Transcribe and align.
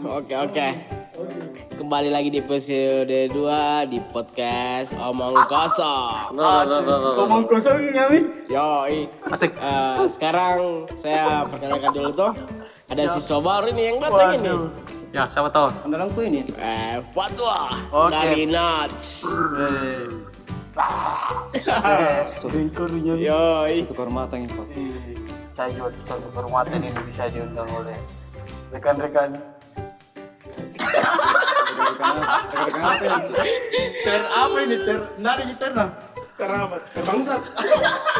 Oke 0.00 0.32
oke. 0.32 0.68
Kembali 1.76 2.08
lagi 2.08 2.32
di 2.32 2.40
episode 2.40 3.28
2 3.28 3.92
di 3.92 4.00
podcast 4.08 4.96
Omong 4.96 5.36
Kosong. 5.44 6.32
Ngomong 6.40 7.44
kosongnya 7.44 8.08
mi. 8.08 8.24
Yoi. 8.48 9.04
Asik. 9.28 9.52
Eh, 9.52 10.08
sekarang 10.08 10.88
saya 10.96 11.44
perkenalkan 11.44 11.92
dulu 11.92 12.10
tuh. 12.16 12.32
Ada 12.88 13.12
siswa 13.12 13.44
baru 13.44 13.76
ini 13.76 13.82
yang 13.92 13.96
datang 14.00 14.40
ini. 14.40 14.52
Ya, 15.12 15.28
siapa 15.28 15.52
tahu? 15.52 15.68
Andalanku 15.84 16.24
ini. 16.24 16.48
Eh, 16.56 17.04
Fatwa 17.12 17.68
Oke. 17.92 18.16
dari 18.16 18.48
Nats. 18.48 19.28
Selingkuhnya. 22.40 23.20
Yoi. 23.20 23.84
Satu 23.84 23.92
kehormatan 23.92 24.48
ini 24.48 24.52
Pak. 24.56 24.66
Saya 25.52 25.68
juga 25.76 25.92
suatu 26.00 26.32
kehormatan 26.32 26.80
ini 26.80 26.88
bisa 27.04 27.28
diundang 27.28 27.68
oleh 27.76 28.00
rekan-rekan. 28.72 29.59
Apa 32.80 33.04
ini? 33.04 33.18
Ter 34.04 34.22
apa 34.24 34.56
ini 34.64 34.76
ter? 34.82 34.98
Nari 35.20 35.44
ter 35.54 35.72
nah. 35.74 35.90
Terabat. 36.40 36.82
Bangsat. 37.04 37.42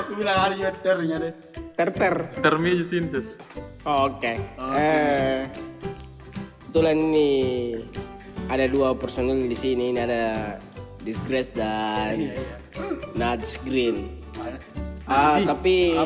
Aku 0.05 0.13
bilang 0.13 0.37
hari 0.45 0.61
juga 0.61 0.77
ternya 0.85 1.17
deh. 1.17 1.33
Ter-ter. 1.73 2.29
Termi 2.45 2.85
sintes. 2.85 3.41
Oke. 3.89 4.37
Eh, 4.77 5.49
kebetulan 6.69 7.01
ini 7.01 7.31
ada 8.53 8.69
dua 8.69 8.93
personil 8.93 9.49
di 9.49 9.57
sini. 9.57 9.97
Ini 9.97 10.01
ada 10.05 10.25
Disgrace 11.01 11.57
dan 11.57 12.29
Nats 13.17 13.57
Green. 13.65 14.21
Ah, 15.09 15.41
tapi 15.41 15.97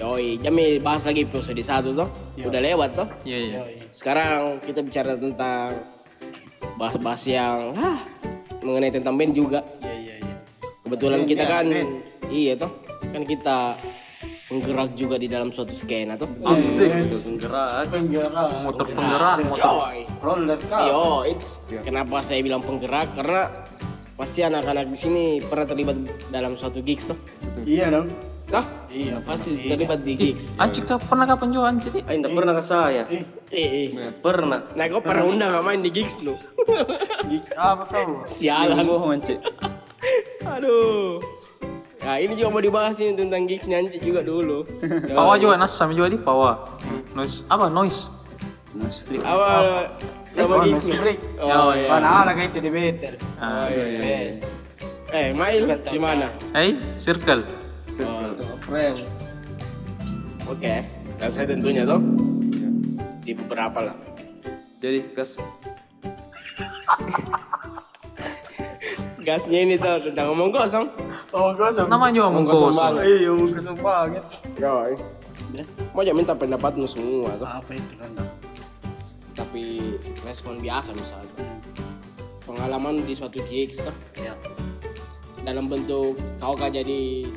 Yoi, 0.00 0.40
Jami 0.40 0.80
bahas 0.80 1.04
lagi 1.04 1.28
episode 1.28 1.60
satu 1.60 1.92
tuh. 1.92 2.08
Udah 2.40 2.56
lewat 2.64 2.96
tuh. 2.96 3.08
Iya, 3.28 3.36
iya. 3.36 3.58
Sekarang 3.92 4.64
kita 4.64 4.80
bicara 4.80 5.12
tentang 5.20 5.76
bahas-bahas 6.80 7.22
yang 7.28 7.76
ah, 7.76 8.00
mengenai 8.64 8.92
tentang 8.92 9.16
band 9.16 9.32
juga. 9.36 9.60
Iya 9.84 9.94
iya 9.94 10.14
iya. 10.20 10.36
Kebetulan 10.84 11.20
kita 11.28 11.44
kan 11.44 11.66
iya 12.32 12.52
toh. 12.56 12.72
Kan 13.10 13.26
kita 13.26 13.74
penggerak 14.50 14.90
juga 14.98 15.14
di 15.14 15.30
dalam 15.30 15.54
suatu 15.54 15.70
skena 15.70 16.18
tuh. 16.18 16.26
Asik. 16.42 17.10
Penggerak. 17.10 17.86
Penggerak. 17.90 18.50
Motor 18.66 18.84
penggerak, 18.90 19.36
motor. 19.46 19.74
Roller 20.20 20.60
car. 20.66 20.90
Yo, 20.90 21.22
it's 21.22 21.62
kenapa 21.86 22.20
saya 22.26 22.42
bilang 22.42 22.60
penggerak 22.66 23.14
karena 23.14 23.70
pasti 24.18 24.44
anak-anak 24.44 24.90
di 24.92 24.98
sini 24.98 25.24
pernah 25.40 25.64
terlibat 25.64 25.96
dalam 26.28 26.58
suatu 26.58 26.82
gigs 26.84 27.14
tuh. 27.14 27.18
Iya 27.64 27.94
dong. 27.94 28.10
Kah? 28.50 28.66
Iya. 28.90 29.22
Pasti 29.22 29.70
terlibat 29.70 30.02
di 30.02 30.18
gigs. 30.18 30.58
Anjing 30.58 30.82
kah 30.82 30.98
pernah 30.98 31.24
kapan 31.24 31.48
jualan 31.54 31.76
jadi? 31.86 31.98
Ah, 32.02 32.12
tidak 32.18 32.32
pernah 32.34 32.54
ke 32.58 32.64
saya. 32.66 33.02
Eh, 33.50 33.58
Eh, 33.58 33.86
eh. 33.90 34.10
Pernah. 34.14 34.62
Nah, 34.72 34.84
kau 34.86 35.02
pernah 35.02 35.26
undang 35.26 35.50
nggak 35.50 35.64
main 35.64 35.80
di 35.80 35.90
gigs 35.90 36.22
lu? 36.22 36.38
gigs 37.26 37.50
apa 37.54 37.82
kau? 37.84 38.22
Sialan. 38.22 38.86
Bohong 38.86 39.18
Cik. 39.18 39.38
Aduh. 40.46 41.18
Nah, 42.00 42.16
ini 42.16 42.32
juga 42.32 42.48
mau 42.48 42.62
dibahas 42.62 42.96
ini 42.96 43.12
tentang 43.12 43.44
gigs 43.44 43.66
nyanyi 43.66 43.98
juga 43.98 44.22
dulu. 44.22 44.62
Pawa 45.18 45.34
juga 45.36 45.58
nas 45.58 45.74
sama 45.74 45.92
juga 45.92 46.08
di 46.08 46.16
pawa. 46.16 46.78
Noise 47.12 47.44
apa 47.50 47.66
noise? 47.66 48.06
Mas 48.70 49.02
Flix. 49.02 49.20
Apa 49.20 49.90
nama 50.32 50.54
Oh, 50.54 50.62
gigs 50.62 50.86
lu? 50.86 50.94
Freak. 50.94 51.18
Oh, 51.36 51.74
iya. 51.74 51.90
Mana 51.90 52.08
anak 52.24 52.54
itu 52.54 52.62
di 52.62 52.70
meter. 52.70 53.18
Ah, 53.36 53.66
Yes. 53.68 54.46
Eh, 55.10 55.34
Mail 55.34 55.66
di 55.82 55.98
mana? 55.98 56.30
Eh, 56.54 56.78
circle. 56.96 57.42
Frame. 58.62 58.94
Oke. 60.46 60.86
Dan 61.18 61.28
saya 61.28 61.50
tentunya 61.50 61.82
tuh 61.82 61.98
di 63.30 63.38
beberapa 63.38 63.78
lah. 63.86 63.94
Jadi 64.82 65.14
gas. 65.14 65.38
Gasnya 69.20 69.62
ini 69.62 69.78
tuh 69.78 70.02
tentang 70.02 70.34
ngomong 70.34 70.50
kosong. 70.50 70.90
Oh 71.30 71.54
kosong. 71.54 71.86
Nama 71.86 72.10
juga 72.10 72.26
Ngomong 72.26 72.42
monggo. 72.42 72.50
kosong 72.50 72.74
banget. 72.74 73.02
Iya, 73.06 73.28
ngomong 73.30 73.50
kosong 73.54 73.78
banget. 73.78 74.24
Yoi. 74.58 74.92
Mau 75.92 76.02
jangan 76.02 76.18
minta 76.18 76.34
pendapatmu 76.34 76.86
semua 76.90 77.30
tuh. 77.38 77.46
Apa 77.46 77.70
itu 77.70 77.94
kan? 77.94 78.10
Tapi 79.36 79.94
respon 80.26 80.58
biasa 80.58 80.90
misalnya. 80.90 81.30
Pengalaman 82.42 83.06
di 83.06 83.14
suatu 83.14 83.38
gigs 83.46 83.84
tuh. 83.84 83.94
Ya. 84.18 84.34
Dalam 85.40 85.70
bentuk 85.70 86.18
kau 86.36 86.58
kan 86.58 86.74
jadi 86.74 87.30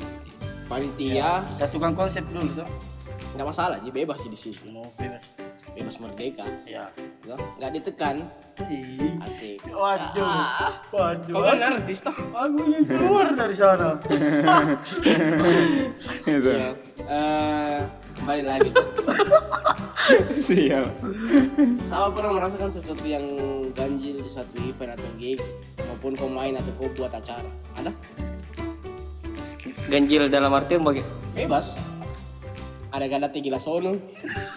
panitia, 0.66 1.44
Satukan 1.52 1.94
konsep 1.94 2.24
dulu 2.26 2.50
tuh. 2.56 2.68
nggak 3.34 3.46
masalah, 3.46 3.82
jadi 3.82 3.92
bebas 3.92 4.22
sih 4.22 4.30
di 4.30 4.38
sini. 4.38 4.70
Mau 4.72 4.86
bebas. 4.94 5.33
Bebas 5.74 5.98
merdeka. 5.98 6.46
Ya. 6.70 6.86
Tuh. 7.26 7.34
Nggak 7.58 7.70
ditekan. 7.74 8.16
Ih. 8.70 9.18
Asik. 9.26 9.58
Waduh. 9.66 10.70
Waduh. 10.94 11.34
Kau 11.34 11.42
kan 11.42 11.58
artis 11.58 11.98
tuh. 12.06 12.14
Aku 12.14 12.56
ingin 12.70 12.82
keluar 12.86 13.26
dari 13.34 13.54
sana. 13.54 13.98
Iya. 16.24 16.72
Eh, 17.04 17.78
kembali 18.16 18.42
lagi. 18.46 18.70
Siap. 20.46 20.88
Sama 21.84 22.06
pernah 22.14 22.32
merasakan 22.38 22.70
sesuatu 22.70 23.04
yang 23.04 23.24
ganjil 23.74 24.22
di 24.22 24.30
satu 24.30 24.56
event 24.62 24.94
atau 24.94 25.08
gigs 25.18 25.58
maupun 25.84 26.14
kau 26.16 26.30
main 26.30 26.56
atau 26.56 26.72
kau 26.78 26.88
buat 26.96 27.12
acara? 27.12 27.44
Ada? 27.76 27.92
Ganjil 29.90 30.32
dalam 30.32 30.54
artian 30.54 30.80
bagi 30.80 31.04
Bebas. 31.34 31.76
Ada 32.94 33.10
ganda 33.10 33.26
gila 33.26 33.58
sono. 33.58 33.98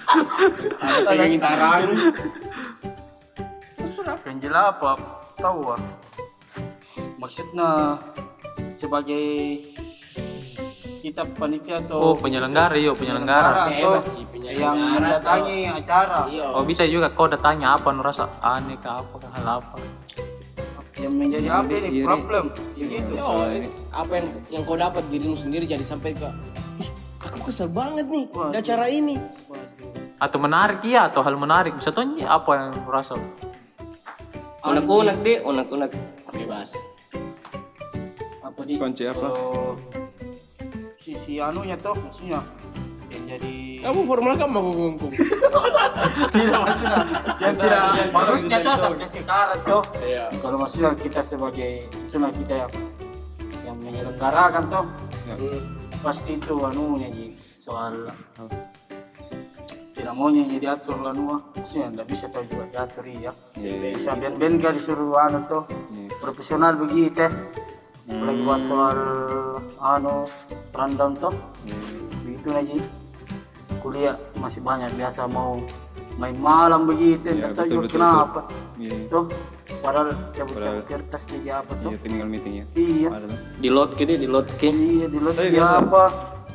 ada 0.85 1.09
pegang 1.09 1.33
gitaran. 1.33 1.89
Ganjil 4.21 4.53
apa? 4.53 4.93
Tahu 5.41 5.73
ah. 5.73 5.81
Maksudnya 7.17 7.97
sebagai 8.77 9.57
kita 11.01 11.25
panitia 11.33 11.81
Oh, 11.89 12.13
atau 12.13 12.21
penyelenggara 12.21 12.77
yo, 12.77 12.93
penyelenggara. 12.93 13.73
atau 13.73 13.97
Bebas 13.97 14.05
sih, 14.05 14.23
penyelenggara 14.29 14.69
yang 14.69 14.77
mendatangi 14.77 15.57
acara 15.71 16.19
Iya. 16.29 16.47
Oh, 16.53 16.61
bisa 16.61 16.83
juga 16.85 17.09
kau 17.09 17.25
datanya 17.25 17.73
apa 17.73 17.89
nu 17.89 18.05
rasa 18.05 18.29
aneh 18.43 18.77
kah 18.77 19.01
apa 19.01 19.15
kah 19.17 19.31
hal 19.33 19.47
apa? 19.61 19.77
yang 20.97 21.13
menjadi 21.13 21.47
apa 21.53 21.69
ini 21.77 22.01
problem 22.01 22.49
begitu. 22.73 23.13
Yo, 23.13 23.45
it's 23.53 23.85
apa 23.93 24.17
yang 24.17 24.27
yang 24.49 24.63
kau 24.65 24.73
dapat 24.73 25.05
dirimu 25.13 25.37
sendiri 25.37 25.69
jadi 25.69 25.85
sampai 25.85 26.17
ke 26.17 26.25
kesel 27.47 27.71
banget 27.71 28.11
nih 28.11 28.27
di 28.27 28.57
acara 28.59 28.85
ini. 28.91 29.15
Atau 30.19 30.43
menarik 30.43 30.83
ya 30.83 31.07
atau 31.07 31.23
hal 31.23 31.39
menarik 31.39 31.79
bisa 31.79 31.95
tuh 31.95 32.03
apa 32.27 32.49
yang 32.59 32.67
nu 32.75 32.91
rasa? 32.91 33.15
unak-unak 34.67 35.23
deh, 35.23 35.39
unak-unak. 35.47 35.95
Bebas. 36.35 36.75
Apa 38.43 38.67
di 38.67 38.75
Kunci 38.75 39.07
apa? 39.07 39.31
kalau 39.31 39.79
sisi 40.99 41.39
anunya 41.39 41.79
tuh 41.79 41.95
maksudnya 41.95 42.43
yang 43.07 43.23
jadi 43.23 43.55
Kamu 43.79 44.01
formal 44.03 44.35
kamu 44.35 44.59
aku 44.59 44.71
ngomong. 44.75 45.11
tidak 46.35 46.59
maksudnya 46.67 46.99
yang 47.39 47.55
tidak 47.55 47.81
bagusnya 48.11 48.57
tuh 48.59 48.75
sampai 48.75 49.07
sekarang 49.07 49.59
tuh 49.63 49.83
kalau 50.43 50.57
maksudnya 50.59 50.91
kita 50.99 51.23
sebagai 51.23 51.87
maksudnya 52.03 52.29
kita 52.35 52.53
yang 52.59 52.71
yang 53.63 53.77
menyelenggarakan 53.79 54.63
tuh 54.67 54.83
pasti 56.03 56.35
itu 56.37 56.55
anunya 56.61 57.07
ji 57.09 57.26
soal 57.67 58.07
tidak 59.91 60.13
maunya 60.15 60.47
jadi 60.47 60.71
diatur 60.71 61.03
anu 61.03 61.35
ah. 61.35 61.41
maksudnya 61.51 61.99
nggak 61.99 62.07
bisa 62.07 62.31
tahu 62.31 62.47
juga 62.47 62.63
diatur 62.71 63.03
iya. 63.11 63.35
Bisa 63.91 64.15
ben-ben 64.15 64.55
kan 64.55 64.71
disuruh 64.71 65.19
anu 65.19 65.43
tuh? 65.43 65.67
Profesional 66.23 66.79
begitu 66.79 67.27
apalagi 68.07 68.41
buat 68.47 68.61
soal 68.63 68.97
anu 69.83 70.31
random 70.71 71.11
tuh. 71.19 71.35
Begitu 72.23 72.47
aja 72.55 72.73
kuliah 73.83 74.15
masih 74.39 74.63
banyak 74.63 74.87
biasa 74.95 75.27
mau 75.27 75.59
main 76.15 76.39
malam 76.39 76.87
begitu 76.87 77.35
nggak 77.35 77.51
tahu 77.51 77.67
juga 77.67 77.87
kenapa. 77.91 78.41
Iya. 78.79 79.11
tuh 79.11 79.27
padahal 79.83 80.13
cabut-cabut 80.31 80.85
kertas 80.87 81.23
juga 81.27 81.65
apa 81.65 81.71
tuh? 81.83 81.91
Iya, 81.91 81.97
tinggal 81.99 82.27
meeting 82.31 82.53
ya. 82.63 82.65
iya. 82.79 83.09
Di 83.59 83.67
load 83.67 83.91
ke 83.99 84.07
di 84.07 84.23
load 84.23 84.47
ke. 84.55 84.71
iya 84.71 85.11
di 85.11 85.19
lot 85.19 85.35
ya 85.35 85.83
apa? 85.83 86.03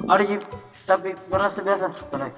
Ada 0.09 0.25
ji 0.25 0.37
tapi 0.85 1.15
berasa 1.31 1.63
biasa 1.63 1.91
pernah 2.11 2.31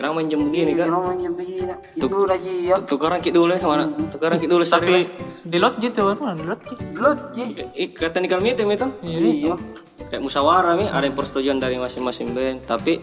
Kenapa 0.00 0.16
main 0.16 0.32
jam 0.32 0.40
begini 0.48 0.72
kak? 0.72 0.88
ngomongnya 0.88 1.28
begini 1.28 1.74
itu 1.92 2.18
lagi 2.24 2.72
ya. 2.72 2.76
Tukaran 2.88 3.20
kit 3.20 3.36
dulu 3.36 3.52
ya 3.52 3.60
sama 3.60 3.84
anak. 3.84 4.08
Tukaran 4.08 4.40
kit 4.40 4.48
dulu 4.48 4.64
Tapi 4.64 5.04
di 5.44 5.58
lot 5.60 5.76
gitu 5.76 6.08
kan, 6.08 6.40
di 6.40 6.44
lot 6.48 6.60
gitu. 6.64 6.82
lot 7.04 7.20
ji. 7.36 7.44
Ih, 7.76 7.92
kata 7.92 8.16
nikal 8.16 8.40
meeting 8.40 8.64
itu. 8.72 8.88
iya. 9.04 9.60
Kayak 10.08 10.24
musyawarah 10.24 10.72
mi, 10.80 10.88
ada 10.88 11.04
yang 11.04 11.12
persetujuan 11.12 11.60
dari 11.60 11.76
masing-masing 11.76 12.32
band. 12.32 12.64
Tapi 12.64 12.96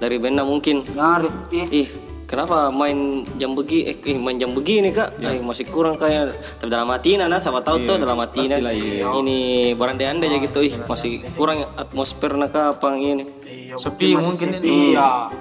dari 0.00 0.16
bandnya 0.16 0.40
mungkin. 0.40 0.88
Ngarit 0.88 1.36
ji. 1.52 1.60
Ih 1.84 1.88
kenapa 2.28 2.68
main 2.68 3.24
jam 3.40 3.56
begi? 3.56 3.88
Eh, 3.88 3.96
main 4.20 4.36
jam 4.36 4.52
begini 4.52 4.92
kak? 4.92 5.16
Eh, 5.18 5.40
masih 5.40 5.64
kurang 5.72 5.96
kayak 5.96 6.36
tapi 6.60 6.68
dalam 6.68 6.92
hati 6.92 7.16
nah 7.16 7.40
siapa 7.40 7.64
tahu 7.64 7.88
tuh 7.88 7.96
dalam 7.96 8.20
hati 8.20 8.44
pastilah, 8.44 8.74
iya. 8.76 9.08
ini 9.16 9.72
barang 9.72 9.96
anda 9.96 10.28
aja 10.28 10.38
gitu. 10.44 10.60
Ih 10.60 10.76
masih 10.84 11.24
kurang 11.34 11.64
atmosfer 11.74 12.36
nak 12.36 12.52
apa 12.52 12.92
ini? 13.00 13.24
Iya 13.48 13.80
Sepi 13.80 14.12
mungkin 14.12 14.48
sepi, 14.60 14.68
ini. 14.68 14.92
iya. 14.92 15.32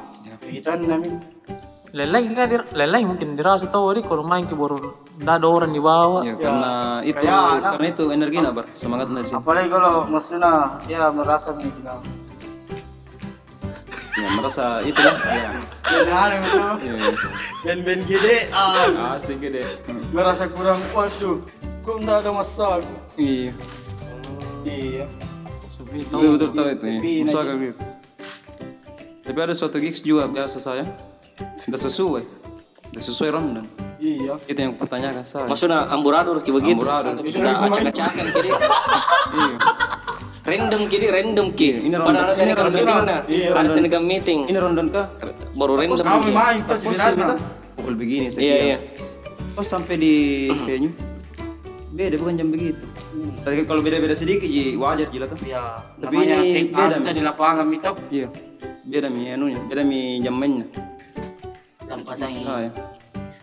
Kita 0.48 0.80
namin 0.80 1.36
lelai 1.96 2.24
kan 2.36 2.48
dir- 2.52 2.70
lelai 2.76 3.04
mungkin 3.08 3.40
dirasa 3.40 3.68
tahu 3.72 3.96
di 3.96 4.04
kalau 4.04 4.24
main 4.24 4.44
ke 4.44 4.54
baru 4.56 4.76
nggak 5.18 5.36
ada 5.40 5.48
orang 5.48 5.72
di 5.72 5.82
bawah. 5.82 6.22
Ya, 6.24 6.36
karena 6.36 6.74
itu 7.04 7.26
karena 7.64 7.88
itu 7.88 8.04
energi 8.12 8.38
nah, 8.44 8.52
bar. 8.56 8.66
Semangatnya 8.76 9.24
di 9.24 9.28
sini. 9.28 9.40
apalagi 9.40 9.70
kalau 9.72 9.94
maksudnya 10.08 10.54
ya 10.88 11.12
merasa 11.12 11.52
nih 11.56 11.68
bilang 11.68 12.02
Ya, 14.18 14.26
merasa 14.34 14.82
itu 14.82 14.98
lah. 14.98 15.14
Ya. 15.30 15.50
Anu 15.88 16.36
itu 16.38 16.60
Iya, 16.78 16.94
iya. 16.94 17.12
band-band 17.64 18.02
gede 18.06 18.38
ah, 18.50 19.16
Asik 19.16 19.38
gede. 19.40 19.64
merasa 20.12 20.46
kurang 20.48 20.80
waduh 20.92 21.42
kok 21.82 21.96
nggak 21.98 22.18
ada 22.22 22.32
masa 22.32 22.84
Iya. 23.16 23.52
iya 24.64 25.06
Sepi 25.68 26.04
Betul 26.04 26.36
betul 26.36 26.50
tahu 26.52 26.68
itu. 26.68 26.84
sepi 26.84 27.14
ya. 27.22 27.54
Gitu. 27.54 27.84
Tapi 29.24 29.40
ada 29.40 29.54
suatu 29.54 29.78
gigs 29.78 30.02
juga 30.02 30.26
biasa 30.26 30.58
saya. 30.58 30.84
Sudah 31.54 31.78
sesuai. 31.78 32.24
Sudah 32.90 33.04
sesuai 33.04 33.30
rondon. 33.30 33.66
iya 34.00 34.40
Itu 34.48 34.58
yang 34.58 34.74
pertanyakan 34.74 35.22
saya. 35.22 35.46
Maksudnya 35.46 35.86
amburador 35.86 36.42
kayak 36.42 36.56
begitu. 36.58 36.80
Amburador. 36.80 37.14
Udah 37.20 37.54
acak-acakan 37.68 38.26
kiri. 38.34 38.50
Iya. 39.28 39.58
Random 40.48 40.82
kiri, 40.88 41.08
random 41.12 41.48
ki. 41.52 41.92
Ini 41.92 41.96
ada 42.00 42.34
Ini. 42.34 42.56
Iya, 43.28 43.50
Ada 43.52 43.68
teknikal 43.76 44.00
meeting. 44.00 44.48
Ini 44.48 44.58
rondon 44.58 44.88
kah? 44.88 45.12
Baru 45.58 45.74
random 45.74 45.98
kamu 45.98 46.22
ki. 46.22 46.32
main 46.32 46.60
tuh 46.64 46.78
sebenarnya 46.78 47.36
Pukul 47.74 47.94
begini 47.94 48.26
Iya, 48.26 48.32
sekian. 48.32 48.62
iya. 48.64 48.78
Pas 49.54 49.66
sampai 49.66 49.96
di 49.98 50.14
venue. 50.64 50.94
Beda 51.90 52.14
bukan 52.16 52.34
jam 52.36 52.50
begitu. 52.50 52.86
Tapi 53.42 53.66
kalau 53.66 53.82
beda-beda 53.82 54.14
sedikit 54.14 54.46
ji 54.46 54.78
wajar 54.78 55.10
gila 55.10 55.26
tuh. 55.26 55.38
ya 55.42 55.82
Tapi 55.98 56.14
namanya 56.14 56.36
ini 56.38 56.54
take 56.54 56.70
beda, 56.70 56.96
out 56.96 57.02
Mi. 57.04 57.12
di 57.12 57.22
lapangan 57.24 57.66
itu 57.68 57.92
Iya. 58.12 58.28
Beda 58.84 59.08
mi 59.10 59.28
anunya, 59.28 59.60
beda 59.60 59.82
mi 59.82 60.22
jam 60.22 60.36
mainnya. 60.36 60.64
Ah, 61.82 62.60
ya. 62.62 62.72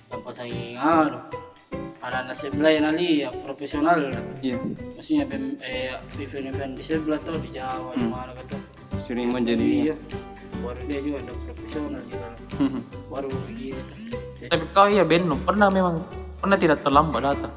tanpa 0.07 0.31
saing 0.31 0.77
anu 0.77 1.17
anak-anak 1.99 2.37
sebelah 2.37 2.71
yang 2.71 2.87
ali 2.87 3.25
ya 3.25 3.33
profesional 3.35 3.99
Iya. 4.41 4.61
maksudnya 4.95 5.25
eh, 5.61 5.97
event-event 6.15 6.77
di 6.77 6.85
sebelah 6.85 7.19
tuh 7.19 7.41
di 7.41 7.51
Jawa 7.51 7.93
di 7.93 8.05
mana 8.05 8.31
gitu 8.37 8.57
Sering 8.97 9.33
menjadi 9.33 9.65
iya 9.91 9.97
baru 9.97 10.34
dia 10.89 11.01
juga 11.01 11.17
ada 11.25 11.33
profesional 11.35 12.03
juga 12.07 12.29
baru 13.11 13.29
begini 13.51 13.83
Tapi 14.45 14.65
kau 14.77 14.87
ya 14.89 15.05
Beno 15.07 15.37
pernah 15.41 15.69
memang 15.73 16.05
pernah 16.39 16.61
tidak 16.61 16.85
terlambat 16.85 17.25
datang. 17.25 17.55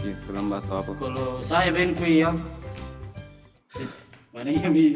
Iya, 0.00 0.14
terlambat 0.24 0.62
atau 0.64 0.76
apa. 0.80 0.92
kalau 0.96 1.28
saya 1.42 1.74
bengku 1.74 2.06
ya 2.06 2.30
mana 4.30 4.50
yang 4.54 4.72
bi 4.72 4.94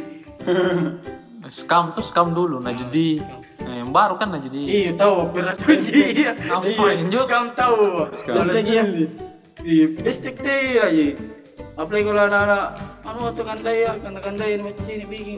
Scam 1.52 1.92
tuh 1.92 2.00
scam 2.00 2.32
dulu, 2.32 2.56
nah 2.56 2.72
jadi 2.72 3.20
nah, 3.60 3.74
yang 3.84 3.92
baru 3.92 4.16
kan 4.16 4.32
nah 4.32 4.40
jadi 4.40 4.60
iya 4.64 4.90
tahu 4.96 5.28
kunci 5.34 6.24
iya 6.24 6.32
Ngapain 6.32 7.04
juga? 7.12 7.20
sekarang 7.20 7.48
tahu 7.52 7.80
plastik 8.08 8.64
ya 8.64 8.84
iya 9.60 9.86
plastik 9.92 10.34
teh 10.40 10.80
aja 10.80 11.06
apalagi 11.76 12.04
kalau 12.08 12.22
anak-anak 12.32 12.64
anu 13.04 13.28
tuh 13.36 13.44
kandai 13.44 13.84
ya 13.84 13.92
kandai 14.00 14.56
yang 14.56 14.64
macam 14.64 14.88
ini 14.88 15.04
bikin 15.04 15.36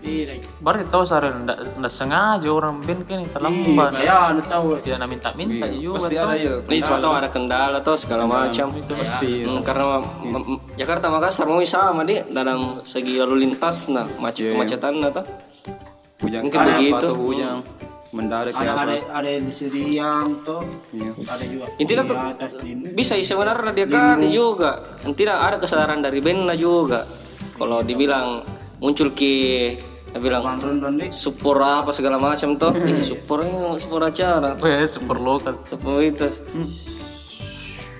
tidak 0.00 0.36
baru 0.58 0.80
tahu 0.86 1.02
saren 1.02 1.44
ndak 1.44 1.58
ndak 1.76 1.88
sengaja 1.88 2.48
orang 2.48 2.80
Ben 2.80 3.00
kan 3.02 3.16
yang 3.16 3.22
iya 3.22 3.32
terlambat. 3.32 3.90
kayak 3.92 4.18
anu 4.26 4.42
tahu 4.42 4.66
Dia 4.80 4.96
nak 4.96 5.08
minta-minta 5.08 5.66
juga 5.68 5.96
Pasti 5.96 6.14
ada 6.14 6.34
ya. 6.34 6.54
Ini 6.58 6.78
cuma 6.80 6.98
tahu 6.98 7.12
ada 7.14 7.28
kendala 7.28 7.76
atau 7.78 7.94
segala 7.94 8.24
macam. 8.24 8.66
Itu 8.72 8.92
Pasti. 8.94 9.44
Hmm, 9.44 9.60
karena 9.60 9.84
m- 10.00 10.44
m- 10.46 10.60
Jakarta 10.74 11.06
Makassar 11.06 11.44
mau 11.44 11.60
sama 11.62 12.02
di 12.02 12.16
dalam 12.26 12.80
segi 12.82 13.16
lalu 13.16 13.44
lintas 13.44 13.88
nah 13.88 14.08
macet 14.18 14.52
kemacetan 14.52 14.92
nah 14.96 15.10
tuh. 15.10 15.24
Hujan 16.20 16.44
Mungkin 16.44 16.58
begitu. 16.60 16.96
atau 16.96 17.12
hujan 17.14 17.56
mendadak 18.10 18.52
ada 18.52 18.74
ada 18.74 18.94
ada 19.14 19.30
di 19.38 19.48
Siriang 19.48 20.42
tuh 20.42 20.66
Iya. 20.90 21.14
ada 21.24 21.44
juga 21.46 21.64
Intinya 21.78 22.02
tuh 22.02 22.16
bisa 22.90 23.14
sih 23.14 23.22
sebenarnya 23.22 23.70
dia 23.70 23.86
kan 23.86 24.18
juga. 24.22 24.82
Tidak 25.00 25.36
ada 25.36 25.56
kesadaran 25.56 26.00
dari 26.00 26.18
band 26.18 26.50
juga. 26.56 27.06
Kalau 27.54 27.80
dibilang 27.80 28.42
muncul 28.80 29.12
ki 29.12 29.76
dia 30.10 30.18
bilang 30.18 30.42
support 31.14 31.62
apa 31.62 31.90
segala 31.94 32.18
macam 32.18 32.58
tuh. 32.58 32.74
Ini 32.90 33.02
support 33.06 33.46
ini 33.46 33.78
support 33.78 34.02
acara. 34.10 34.58
Weh, 34.58 34.82
super 34.90 35.16
lokal. 35.22 35.54
Support 35.62 36.02
itu. 36.02 36.26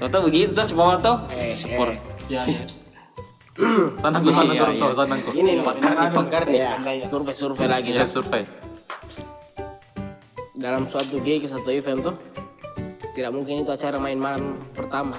Tahu 0.02 0.22
begitu 0.26 0.50
tuh 0.50 0.66
semua 0.66 0.98
tuh. 0.98 1.22
Support. 1.54 1.94
ya 2.26 2.42
ya 2.42 2.62
Sana 4.00 4.16
gua 4.24 4.32
sana 4.32 4.52
tuh, 4.56 4.66
tuh, 4.74 4.90
sana 4.96 5.14
gua. 5.20 5.32
Ini 5.36 5.52
Pakar 5.60 5.92
nih, 5.92 6.10
pakar 6.10 6.42
nih. 6.48 6.60
ya, 6.64 7.06
survei-survei 7.06 7.68
lagi 7.68 7.90
Ya 7.92 8.08
survei. 8.08 8.42
Dalam 10.56 10.88
suatu 10.88 11.20
gig 11.20 11.44
satu 11.44 11.68
event 11.68 12.00
tuh 12.10 12.16
tidak 13.12 13.30
mungkin 13.36 13.60
itu 13.60 13.70
acara 13.70 14.00
main 14.00 14.16
malam 14.16 14.56
pertama. 14.72 15.14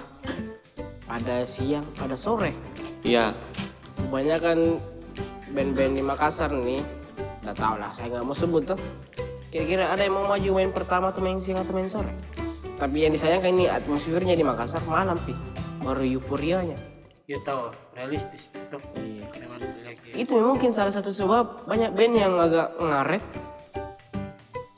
Ada 1.05 1.45
siang, 1.45 1.85
ada 2.01 2.17
sore. 2.17 2.55
Iya. 3.05 3.35
Kebanyakan 3.99 4.79
band-band 5.51 5.99
di 5.99 6.03
Makassar 6.03 6.51
nih, 6.51 6.81
udah 7.43 7.55
tau 7.55 7.75
lah, 7.75 7.91
saya 7.91 8.07
nggak 8.11 8.25
mau 8.25 8.35
sebut 8.35 8.63
tuh. 8.63 8.79
Kira-kira 9.51 9.91
ada 9.91 10.01
yang 10.07 10.15
mau 10.15 10.25
maju 10.31 10.49
main 10.55 10.71
pertama 10.71 11.11
atau 11.11 11.19
main 11.19 11.37
siang 11.43 11.59
atau 11.59 11.75
main 11.75 11.91
sore? 11.91 12.11
Tapi 12.79 12.97
yang 13.03 13.11
disayangkan 13.11 13.51
ini 13.51 13.67
atmosfernya 13.67 14.33
di 14.33 14.47
Makassar 14.47 14.81
malam 14.87 15.19
pi, 15.21 15.35
baru 15.83 16.07
euforianya. 16.07 16.79
ya 17.29 17.39
tahu 17.47 17.71
realistis 17.95 18.51
memang 18.51 19.55
lagi 19.87 20.19
Itu 20.19 20.35
mungkin 20.41 20.75
salah 20.75 20.91
satu 20.91 21.15
sebab 21.15 21.63
banyak 21.63 21.95
band 21.95 22.13
yang 22.17 22.33
agak 22.35 22.75
ngaret. 22.75 23.23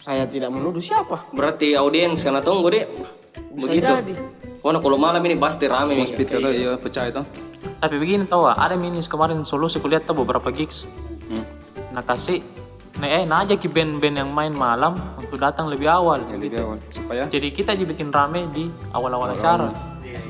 Saya 0.04 0.28
tidak 0.28 0.52
menuduh 0.52 0.84
siapa. 0.84 1.32
Berarti 1.32 1.74
audiens 1.80 2.20
karena 2.22 2.44
tunggu 2.44 2.68
deh. 2.70 2.86
Begitu. 3.56 3.88
jadi. 3.88 4.14
Wah, 4.60 4.72
nah, 4.76 4.82
kalau 4.84 5.00
malam 5.00 5.24
ini 5.24 5.40
pasti 5.40 5.66
rame 5.66 5.96
nih. 5.96 6.08
Speed 6.08 6.28
itu 6.40 6.50
ya 6.52 6.76
pecah 6.76 7.08
itu. 7.08 7.24
Tapi 7.80 7.96
begini 8.00 8.24
tau 8.24 8.48
ah, 8.48 8.56
ada 8.56 8.76
minis 8.76 9.08
kemarin 9.08 9.44
solusi 9.44 9.78
kuliah 9.78 10.00
tuh 10.00 10.16
beberapa 10.16 10.50
gigs. 10.50 10.88
Hmm. 11.28 11.44
Nah 11.92 12.02
kasih, 12.02 12.40
nah 12.98 13.08
eh 13.08 13.24
nah 13.24 13.44
aja 13.44 13.54
ki 13.54 13.68
band-band 13.68 14.18
yang 14.18 14.30
main 14.32 14.52
malam 14.52 14.96
untuk 15.16 15.38
datang 15.38 15.68
lebih 15.68 15.86
awal. 15.86 16.20
Ya, 16.28 16.36
lebih 16.36 16.60
awal 16.60 16.78
supaya 16.88 17.28
Jadi 17.28 17.48
kita 17.52 17.76
aja 17.76 17.84
bikin 17.84 18.10
rame 18.10 18.48
di 18.50 18.68
awal-awal 18.92 19.36
acara. 19.36 19.70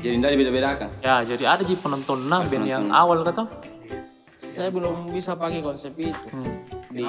jadi 0.00 0.16
tidak 0.16 0.30
dibeda-bedakan. 0.32 0.88
Ya, 1.00 1.14
jadi 1.24 1.44
ada 1.46 1.62
ji 1.62 1.76
penonton 1.76 2.26
nah 2.26 2.44
band 2.44 2.64
yang 2.64 2.88
awal 2.90 3.20
kata. 3.22 3.48
Saya 4.48 4.70
belum 4.70 5.10
bisa 5.10 5.34
pakai 5.34 5.60
konsep 5.60 5.92
itu 5.96 6.14
Hmm. 6.30 6.46
di 6.90 7.04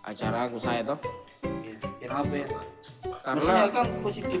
acara 0.00 0.46
aku 0.46 0.58
saya 0.58 0.82
toh. 0.82 0.98
kenapa 1.96 2.34
ya 2.34 2.48
Karena 3.24 3.40
Maksudnya 3.40 3.68
kan 3.72 3.86
positif 4.04 4.40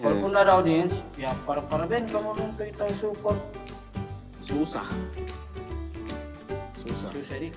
ya 0.00 0.08
walaupun 0.08 0.32
ada 0.32 0.52
audiens 0.56 1.04
ya 1.20 1.36
para 1.44 1.60
para 1.60 1.84
band 1.84 2.08
kamu 2.08 2.32
nonton 2.32 2.64
kita 2.72 2.88
support 2.96 3.36
susah. 4.40 4.88
Susah. 6.80 7.10
susah 7.12 7.36
di 7.36 7.52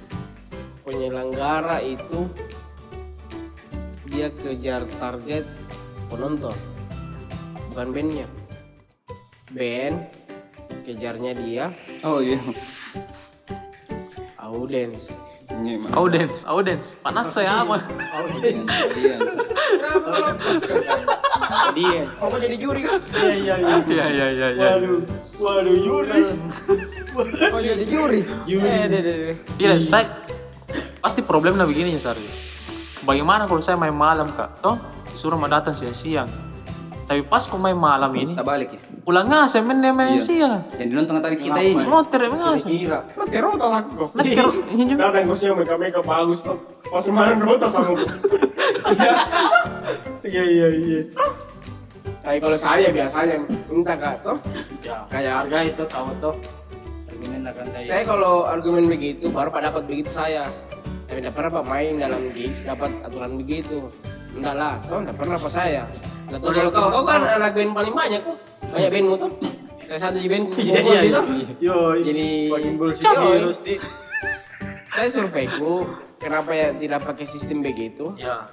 penyelenggara 0.83 1.79
itu 1.79 2.27
dia 4.11 4.27
kejar 4.43 4.83
target 4.99 5.47
penonton 6.11 6.53
bukan 7.71 7.87
bandnya 7.95 8.27
band 9.55 10.03
kejarnya 10.83 11.31
dia 11.39 11.65
Oh 12.03 12.19
iya. 12.19 12.35
audiens 14.35 15.07
Ini 15.07 15.15
mah. 15.17 15.32
Audience, 15.93 16.47
audience. 16.47 16.95
Panas 17.03 17.27
saya 17.35 17.67
apa? 17.67 17.83
Audience, 18.15 18.67
audience. 18.71 19.35
Audiens. 21.67 22.15
oh 22.23 22.37
jadi 22.39 22.55
juri 22.55 22.81
kan 22.87 23.01
iya 23.19 23.33
iya 23.35 23.55
iya 23.59 23.75
Iya, 23.83 24.05
iya, 24.07 24.27
iya, 24.31 24.47
iya. 24.55 24.67
waduh 24.79 24.99
waduh 25.43 25.75
Yuri 25.75 26.21
oh 27.51 27.61
jadi 27.61 27.83
juri 27.85 28.21
eh 28.47 28.85
deh 28.87 29.01
deh 29.03 29.15
deh. 29.19 29.35
Iya, 29.59 29.73
saya 29.83 30.07
pasti 31.03 31.19
problemnya 31.19 31.67
begini 31.67 31.91
ya 31.99 32.11
Sari. 32.11 32.23
Bagaimana 33.03 33.43
kalau 33.43 33.59
saya 33.59 33.75
main 33.75 33.93
malam 33.93 34.31
kak? 34.31 34.63
Toh 34.63 34.79
disuruh 35.11 35.35
mau 35.35 35.51
datang 35.51 35.75
siang-siang. 35.75 36.52
Tapi 37.03 37.19
pas 37.21 37.43
aku 37.43 37.59
main 37.59 37.75
malam 37.75 38.07
ini, 38.15 38.31
Tak 38.31 38.47
balik 38.47 38.69
ya. 38.71 38.79
pulang 39.03 39.27
nggak 39.27 39.43
saya 39.45 39.59
main 39.61 39.83
main 39.91 40.15
siang. 40.17 40.63
Yang 40.79 40.87
dinonton 40.89 41.19
tadi 41.19 41.35
kita 41.35 41.59
ini. 41.59 41.83
Motor 41.83 42.19
nggak 42.23 42.63
kira. 42.63 42.99
Lo 43.13 43.23
terotas 43.27 43.71
aku 43.75 44.07
Nah, 44.15 44.23
ini 44.71 44.83
juga. 44.87 45.11
datang 45.11 45.27
ke 45.27 45.35
siang 45.35 45.55
mereka 45.55 45.75
mereka 45.75 45.99
bagus 45.99 46.39
tuh. 46.41 46.55
Pas 46.81 47.03
kemarin 47.03 47.37
rotas 47.37 47.69
sama 47.69 47.91
iya 50.23 50.43
iya 50.43 50.67
iya. 50.71 51.01
Tapi 52.23 52.37
kalau 52.39 52.55
saya 52.55 52.87
biasanya 52.87 53.35
entah 53.67 53.97
kak 53.99 54.15
toh 54.23 54.37
ya. 54.79 55.03
Kayak- 55.11 55.35
harga 55.43 55.57
itu 55.65 55.83
tahu 55.83 56.09
tuh. 56.17 56.35
Argumen 57.09 57.41
akan 57.43 57.65
kayak. 57.67 57.83
Saya 57.83 58.03
kalau 58.07 58.47
argumen 58.47 58.87
begitu 58.87 59.27
baru 59.27 59.51
pak 59.51 59.61
dapat 59.65 59.83
begitu 59.83 60.07
saya. 60.09 60.47
Tapi 61.03 61.19
tidak 61.19 61.35
pernah 61.35 61.51
pak 61.53 61.65
main 61.67 61.99
dalam 61.99 62.21
gigs 62.31 62.63
dapat 62.63 62.89
aturan 63.03 63.35
begitu. 63.35 63.91
Enggak 64.31 64.55
lah 64.55 64.73
toh 64.87 65.03
tidak 65.03 65.17
pernah 65.19 65.35
pak 65.35 65.51
saya 65.51 65.83
Nggak 66.33 66.41
tahu 66.41 66.51
kalau 66.57 66.71
kau, 66.73 66.89
kau 66.89 67.03
kan 67.05 67.21
anak 67.21 67.53
band 67.53 67.71
paling 67.77 67.93
banyak 67.93 68.21
tuh 68.25 68.35
banyak 68.73 68.89
bandmu 68.89 69.15
tuh 69.21 69.31
saya 69.85 69.99
satu 70.09 70.17
di 70.17 70.29
band 70.31 70.49
iya 70.57 70.81
kumpul 70.81 70.89
iya 70.89 71.01
situ 71.05 71.21
yo 71.61 71.77
jadi 72.01 72.27
paling 72.49 72.73
bullshit 72.81 73.05
Yoi. 73.05 73.37
terus 73.37 73.59
di 73.61 73.75
saya 74.93 75.09
surveiku 75.09 75.89
kenapa 76.23 76.53
ya 76.55 76.69
tidak 76.77 77.01
pakai 77.03 77.25
sistem 77.25 77.65
begitu? 77.65 78.13
Ya. 78.15 78.47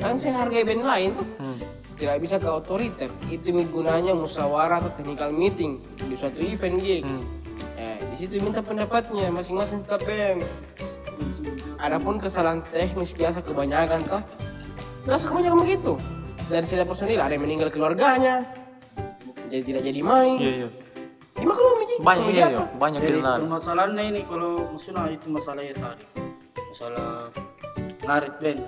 Kan 0.00 0.16
saya 0.16 0.40
hargai 0.40 0.64
band 0.64 0.82
lain 0.88 1.14
tuh. 1.14 1.28
Hmm. 1.36 1.56
Tidak 2.00 2.16
bisa 2.18 2.40
ke 2.42 2.48
otoriter. 2.50 3.12
Itu 3.28 3.54
gunanya 3.68 4.16
musyawarah 4.16 4.82
atau 4.82 4.90
technical 4.96 5.30
meeting 5.30 5.78
di 6.08 6.16
suatu 6.18 6.42
event 6.42 6.80
gigs. 6.82 7.30
Eh, 7.78 8.00
di 8.10 8.16
situ 8.24 8.42
minta 8.42 8.64
pendapatnya 8.64 9.30
masing-masing 9.30 9.78
staff 9.78 10.02
band. 10.02 10.42
Adapun 11.78 12.18
kesalahan 12.18 12.64
teknis 12.74 13.14
biasa 13.14 13.44
kebanyakan 13.44 14.02
toh. 14.08 14.22
Biasa 15.06 15.30
kebanyakan 15.30 15.58
begitu. 15.62 15.94
Dari 16.48 16.66
setiap 16.66 16.88
personil 16.90 17.18
ada 17.18 17.32
yang 17.32 17.44
meninggal 17.44 17.68
keluarganya. 17.68 18.42
Jadi 19.48 19.62
tidak 19.62 19.82
jadi 19.84 20.00
main. 20.00 20.36
Iya 20.38 20.52
iya. 20.64 20.68
Di 21.32 21.44
maklum 21.44 21.80
Ji. 21.82 21.96
Banyak 22.00 22.26
iya 22.30 22.44
iya. 22.48 22.62
Banyak 22.76 23.00
Jadi 23.00 23.18
permasalahannya 23.20 24.02
ini 24.08 24.20
kalau 24.24 24.50
maksudnya 24.70 25.02
itu 25.08 25.26
masalahnya 25.28 25.74
tadi. 25.76 26.04
Masalah 26.56 27.08
ngarit 28.02 28.34
band. 28.40 28.60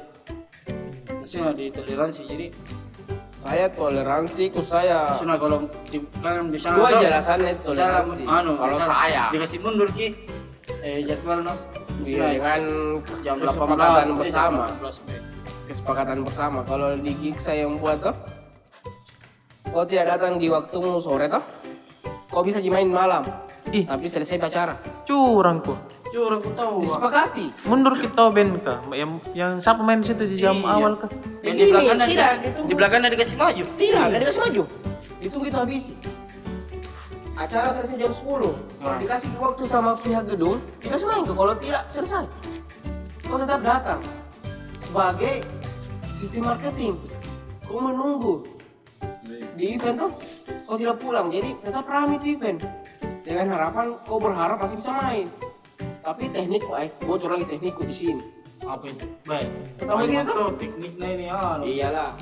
Maksudnya 1.20 1.50
di 1.52 1.66
toleransi 1.70 2.22
jadi 2.28 2.46
Saya 3.34 3.66
toleransi 3.66 4.54
ku 4.54 4.62
saya. 4.62 5.10
maksudnya 5.10 5.34
kalau 5.34 5.66
di, 5.90 5.98
kan 6.22 6.46
bisa 6.48 6.70
Dua 6.70 6.90
jelasannya 6.94 7.52
toleransi. 7.60 8.22
anu, 8.24 8.54
Kalau 8.54 8.78
saya 8.78 9.26
dikasih 9.34 9.58
mundur 9.58 9.90
ki 9.90 10.14
eh 10.80 11.02
jadwal 11.02 11.42
no. 11.42 11.54
Iya, 12.04 12.36
dengan 12.36 12.62
jam 13.22 13.36
18 13.36 13.42
kesepakatan 13.42 14.06
eh, 14.06 14.16
bersama. 14.16 14.62
jam 14.70 14.86
18, 14.86 15.06
Band. 15.08 15.24
Kesepakatan 15.74 16.22
bersama 16.22 16.62
kalau 16.62 16.94
di 16.94 17.18
gig 17.18 17.42
saya 17.42 17.66
yang 17.66 17.82
buat 17.82 17.98
toh 17.98 18.14
kau 19.74 19.82
tidak 19.82 20.14
datang 20.14 20.38
di 20.38 20.46
waktumu 20.46 21.02
sore 21.02 21.26
toh 21.26 21.42
kau 22.30 22.46
bisa 22.46 22.62
main 22.62 22.86
malam 22.86 23.26
Ih. 23.74 23.82
tapi 23.82 24.06
selesai 24.06 24.38
acara 24.38 24.78
Curang 25.02 25.60
kok. 25.60 25.78
Orang 26.14 26.38
ku 26.38 26.54
tahu. 26.54 26.78
Pak. 26.78 26.82
disepakati 26.86 27.46
Mundur 27.66 27.98
kita 27.98 28.30
band 28.30 28.62
kah? 28.62 28.78
Yang 28.94 29.10
yang 29.34 29.52
siapa 29.58 29.82
main 29.82 29.98
di 29.98 30.06
situ 30.06 30.22
di 30.30 30.38
jam 30.38 30.62
Iya. 30.62 30.78
awal 30.78 30.94
kah? 30.94 31.10
Yang 31.42 31.54
di 31.58 31.64
belakangnya 31.74 32.06
tidak, 32.06 32.30
dikasih, 32.30 32.38
itu- 32.46 32.66
di 32.70 32.74
belakangnya 32.78 33.08
dikasih 33.10 33.36
maju. 33.36 33.64
tidak 33.74 34.02
ada 34.06 34.16
dikasih 34.22 34.42
maju 34.46 34.62
itu 35.24 35.36
kita 35.40 35.56
habisi 35.64 35.92
acara 37.34 37.68
selesai 37.72 37.96
jam 37.96 38.12
10 38.12 38.52
kalau 38.54 38.96
dikasih 39.00 39.30
waktu 39.40 39.62
sama 39.66 39.90
pihak 39.98 40.24
gedung 40.28 40.60
kita 40.78 40.94
main 41.02 41.24
ke 41.24 41.32
kalau 41.34 41.54
tidak 41.58 41.82
selesai 41.90 42.24
kau 43.26 43.40
tetap 43.40 43.60
datang 43.64 44.00
sebagai 44.76 45.42
sistem 46.14 46.46
marketing 46.46 46.94
kau 47.64 47.82
menunggu 47.82 48.46
di 49.54 49.74
event 49.74 49.98
tuh 49.98 50.10
kau 50.64 50.76
tidak 50.76 50.96
pulang 50.98 51.26
jadi 51.28 51.50
tetap 51.58 51.84
ramai 51.84 52.22
di 52.22 52.32
event 52.32 52.62
dengan 53.20 53.50
harapan 53.50 53.98
kau 54.02 54.18
berharap 54.18 54.56
masih 54.56 54.78
bisa 54.78 54.94
main 54.94 55.26
tapi 56.00 56.28
teknik 56.28 56.62
eh 56.70 56.90
bocor 57.00 57.34
lagi 57.34 57.46
teknikku 57.48 57.82
di 57.82 57.94
sini 57.94 58.24
Apa 58.64 58.88
itu? 58.88 59.04
Baik. 59.28 59.44
Pertama 59.76 60.08
gitu 60.08 60.24
tuh. 60.24 60.32
Tuh, 60.32 60.50
tekniknya 60.56 61.08
ini 61.10 61.26
anu. 61.28 61.62
iyalah 61.68 62.16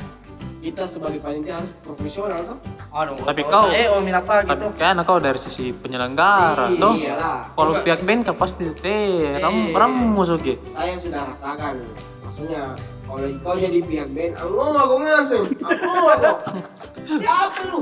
kita 0.59 0.87
sebagai 0.87 1.19
panitia 1.19 1.59
harus 1.59 1.71
profesional 1.77 2.41
tuh 2.45 2.59
Anu, 2.91 3.15
Tapi 3.17 3.43
kau- 3.45 3.71
eh 3.71 3.87
oh 3.89 3.99
min 3.99 4.11
apa 4.13 4.43
Tapi 4.43 4.51
gitu. 4.51 4.67
kan 4.75 4.99
kau 5.03 5.19
dari 5.19 5.39
sisi 5.39 5.71
penyelenggara 5.71 6.67
toh. 6.73 6.95
iyalah 6.95 7.47
Kalau 7.53 7.73
pihak 7.79 8.01
band 8.01 8.23
kan 8.25 8.35
pasti 8.35 8.65
teh 8.75 9.39
ram 9.39 9.71
ram 9.71 9.93
musuh 10.11 10.35
gitu. 10.37 10.59
saya 10.67 10.99
sudah 10.99 11.23
rasakan 11.25 11.87
maksudnya 12.21 12.75
kalau 13.13 13.29
kau 13.45 13.57
jadi 13.61 13.81
pihak 13.85 14.09
band 14.17 14.33
aku 14.41 14.57
aku 14.57 14.95
ngasih. 15.05 15.45
Aku 15.61 15.91
aku 16.09 17.13
siapa 17.21 17.61
lu? 17.69 17.81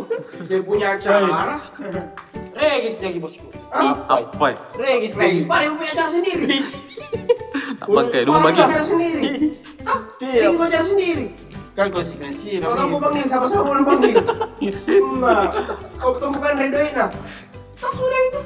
Dia 0.51 0.59
punya 0.59 0.99
acara. 0.99 1.63
Regis 2.51 2.99
jadi 2.99 3.23
bosku. 3.23 3.47
Apa? 3.71 4.47
ya? 4.51 4.59
Regis 4.75 5.15
Regis. 5.15 5.47
Pada 5.47 5.71
punya 5.71 5.91
acara 5.95 6.11
sendiri. 6.11 6.47
Tak 7.81 7.89
bangkai 7.89 8.29
dulu 8.29 8.39
bagi. 8.45 8.61
acara 8.61 8.85
sendiri. 8.85 9.57
Ah 9.89 9.99
Iya. 10.21 10.53
ini 10.53 10.61
acara 10.61 10.85
sendiri? 10.85 11.27
Kan 11.73 11.89
konsekuensi. 11.89 12.61
kalau 12.61 12.77
kamu 12.77 12.97
panggil 13.01 13.25
siapa-siapa 13.25 13.69
orang 13.73 13.85
panggil. 13.89 14.17
Nah 15.17 15.49
kau 15.97 16.13
temukan 16.21 16.55
Redoina 16.61 17.07
tak 17.81 17.93
sudah 17.97 18.21
itu? 18.29 18.41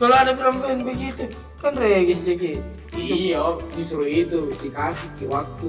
Kalau 0.00 0.16
ada 0.16 0.32
band 0.32 0.80
begitu, 0.80 1.28
kan 1.60 1.76
Regis 1.76 2.24
jadi. 2.24 2.56
iya 2.96 3.42
justru 3.76 4.08
itu. 4.08 4.48
Dikasih 4.64 5.12
ke 5.20 5.28
waktu 5.28 5.68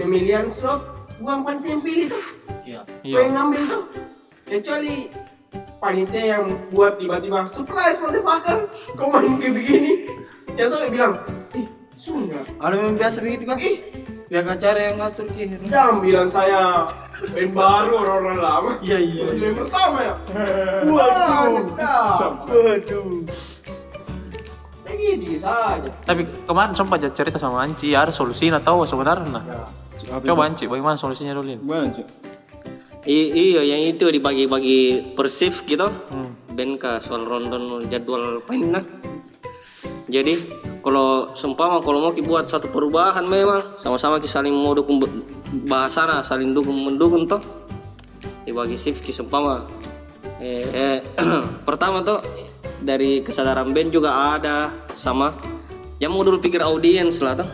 pemilihan 0.00 0.46
slot 0.46 0.80
bukan 1.16 1.42
panitia 1.42 1.70
yang 1.70 1.82
pilih 1.82 2.06
tuh 2.08 2.24
Iya. 2.62 2.80
Kau 2.84 3.18
yang 3.18 3.32
ngambil 3.32 3.62
tuh 3.64 3.82
kecuali 4.44 4.94
panitia 5.78 6.24
yang 6.32 6.44
buat 6.68 6.96
tiba-tiba 6.96 7.48
surprise 7.48 7.98
motherfucker 7.98 8.68
kau 8.92 9.08
main 9.08 9.34
kayak 9.36 9.54
begini 9.54 9.92
yang 10.52 10.68
sampai 10.68 10.90
bilang 10.90 11.12
ih 11.52 11.64
sungguh 11.96 12.36
Ada 12.58 12.74
yang 12.76 12.94
biasa 12.94 13.16
begitu 13.20 13.44
kan? 13.44 13.56
ih 13.58 13.76
Biar 14.28 14.44
acara 14.44 14.76
yang 14.82 14.96
ngatur 14.98 15.24
ki. 15.30 15.44
jangan 15.66 15.96
bilang 15.98 16.28
saya 16.28 16.84
band 17.32 17.50
baru 17.50 17.92
orang-orang 17.96 18.38
lama 18.38 18.70
Iya 18.78 18.98
iya. 19.00 19.22
Masih 19.24 19.40
band 19.42 19.56
pertama 19.64 19.98
ya 19.98 20.14
waduh 20.92 21.64
Waduh. 22.52 23.08
begitu 24.84 25.32
saja 25.34 25.88
Tapi 26.02 26.28
kemarin 26.44 26.74
sempat 26.74 27.00
cerita 27.08 27.36
sama 27.36 27.62
Anci, 27.62 27.92
ada 27.92 28.10
solusinya 28.10 28.58
tahu 28.58 28.84
sebenarnya. 28.84 29.40
Nah. 30.08 30.24
Coba 30.24 30.48
Anci, 30.48 30.64
bagaimana 30.64 30.96
solusinya 30.96 31.36
dulu 31.36 31.52
ini? 31.52 31.60
Gimana? 31.60 31.92
I- 33.08 33.32
iya 33.32 33.64
yang 33.64 33.96
itu 33.96 34.04
dibagi-bagi 34.12 35.12
per 35.16 35.32
shift 35.32 35.64
gitu 35.64 35.88
Hmm. 36.12 36.28
ben 36.52 36.76
ka 36.76 37.00
soal 37.00 37.24
rondon 37.24 37.88
jadwal 37.88 38.44
mainnya 38.44 38.84
jadi 40.12 40.36
kalau 40.84 41.32
seumpama 41.32 41.80
kalau 41.80 42.04
mau 42.04 42.12
buat 42.12 42.44
satu 42.44 42.68
perubahan 42.68 43.24
memang 43.24 43.80
sama-sama 43.80 44.20
kita 44.20 44.40
saling 44.40 44.52
mau 44.52 44.76
dukung 44.76 45.00
bahasana 45.64 46.20
saling 46.20 46.52
dukung 46.52 46.76
mendukung 46.84 47.24
toh 47.24 47.40
dibagi 48.44 48.76
shift 48.76 49.00
ki 49.00 49.14
seumpama 49.14 49.64
eh, 50.36 50.68
eh, 50.68 50.98
pertama 51.68 52.04
tuh 52.04 52.20
dari 52.84 53.24
kesadaran 53.24 53.72
band 53.72 53.88
juga 53.88 54.36
ada 54.36 54.68
sama 54.92 55.32
yang 55.96 56.12
mau 56.12 56.20
dulu 56.20 56.44
pikir 56.44 56.60
audiens 56.60 57.24
lah 57.24 57.40
tuh 57.40 57.48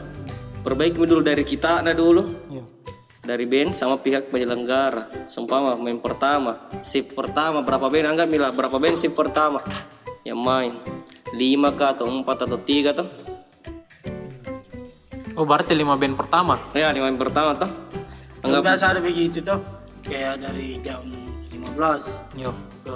perbaiki 0.65 0.97
dulu 0.99 1.21
dari 1.21 1.45
kita 1.45 1.79
nah 1.79 1.93
dulu 1.93 2.25
Iya. 2.49 2.65
dari 3.23 3.45
band 3.45 3.73
sama 3.73 3.97
pihak 3.97 4.29
penyelenggara 4.29 5.29
seumpama 5.29 5.77
main 5.77 5.97
pertama 5.99 6.57
shift 6.81 7.13
pertama 7.13 7.61
berapa 7.61 7.87
band 7.87 8.07
anggap 8.11 8.27
mila 8.27 8.49
berapa 8.51 8.75
band 8.75 8.97
shift 8.97 9.13
pertama 9.13 9.61
yang 10.23 10.37
main 10.37 10.73
lima 11.31 11.69
kah 11.71 11.93
atau 11.93 12.07
empat 12.07 12.45
atau 12.45 12.59
tiga 12.59 12.93
tuh 12.93 13.09
Oh 15.35 15.43
berarti 15.43 15.75
lima 15.75 15.99
band 15.99 16.15
pertama. 16.15 16.63
Iya, 16.71 16.87
ya 16.87 16.95
lima 16.95 17.11
band 17.11 17.19
pertama 17.21 17.51
tuh 17.57 17.67
anggap 18.41 18.63
biasa 18.63 18.95
ada 18.95 19.01
begitu 19.03 19.43
tuh. 19.43 19.59
Kayak 20.01 20.39
dari 20.39 20.79
jam 20.79 21.03
15 21.51 22.39
Yo. 22.39 22.55
ke 22.87 22.95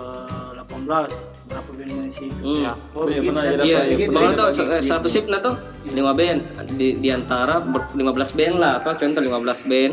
18 0.55 1.11
berapa 1.51 1.71
band 1.75 1.91
main 1.91 2.11
sih? 2.15 2.31
hmm. 2.31 2.63
Ya. 2.63 2.73
Oh, 2.95 3.11
begitu. 3.11 3.35
Iya, 3.59 3.79
kalau 4.07 4.31
tuh 4.37 4.47
s- 4.55 4.87
satu 4.87 5.11
shift 5.11 5.27
nah 5.27 5.43
tuh 5.43 5.59
lima 5.93 6.13
band. 6.13 6.69
Di, 6.75 6.99
di 6.99 7.09
antara 7.09 7.61
ber- 7.61 7.93
15 7.95 8.39
band 8.39 8.55
lah 8.61 8.73
atau 8.83 8.93
contoh 8.97 9.23
15 9.23 9.71
band. 9.71 9.93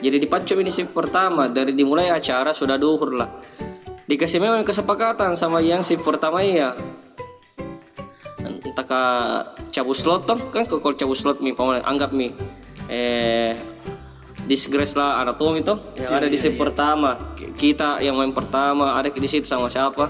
Jadi 0.00 0.16
dipacu 0.16 0.56
ini 0.56 0.72
shift 0.72 0.96
pertama 0.96 1.44
dari 1.52 1.76
dimulai 1.76 2.08
acara 2.08 2.56
sudah 2.56 2.80
duhur 2.80 3.12
lah. 3.12 3.28
Dikasih 4.08 4.40
memang 4.40 4.64
kesepakatan 4.64 5.36
sama 5.36 5.60
yang 5.60 5.84
shift 5.84 6.02
pertama 6.02 6.40
iya. 6.40 6.72
Entah 8.40 8.86
ka 8.88 9.02
cabut 9.70 9.94
slot 9.94 10.24
toh 10.24 10.40
kan 10.48 10.64
kalau 10.64 10.96
cabut 10.96 11.14
slot 11.14 11.44
mi 11.44 11.52
paman 11.52 11.84
anggap 11.84 12.16
mi. 12.16 12.32
Eh 12.88 13.54
disgrace 14.48 14.98
lah 14.98 15.22
anatomi 15.22 15.62
toh 15.62 15.94
yang 15.94 16.16
ada 16.16 16.26
di 16.26 16.34
shift 16.40 16.56
pertama. 16.56 17.36
K- 17.36 17.52
kita 17.54 18.00
yang 18.00 18.16
main 18.16 18.32
pertama 18.32 18.96
ada 18.96 19.12
di 19.12 19.28
situ 19.28 19.44
sama 19.44 19.68
siapa. 19.68 20.08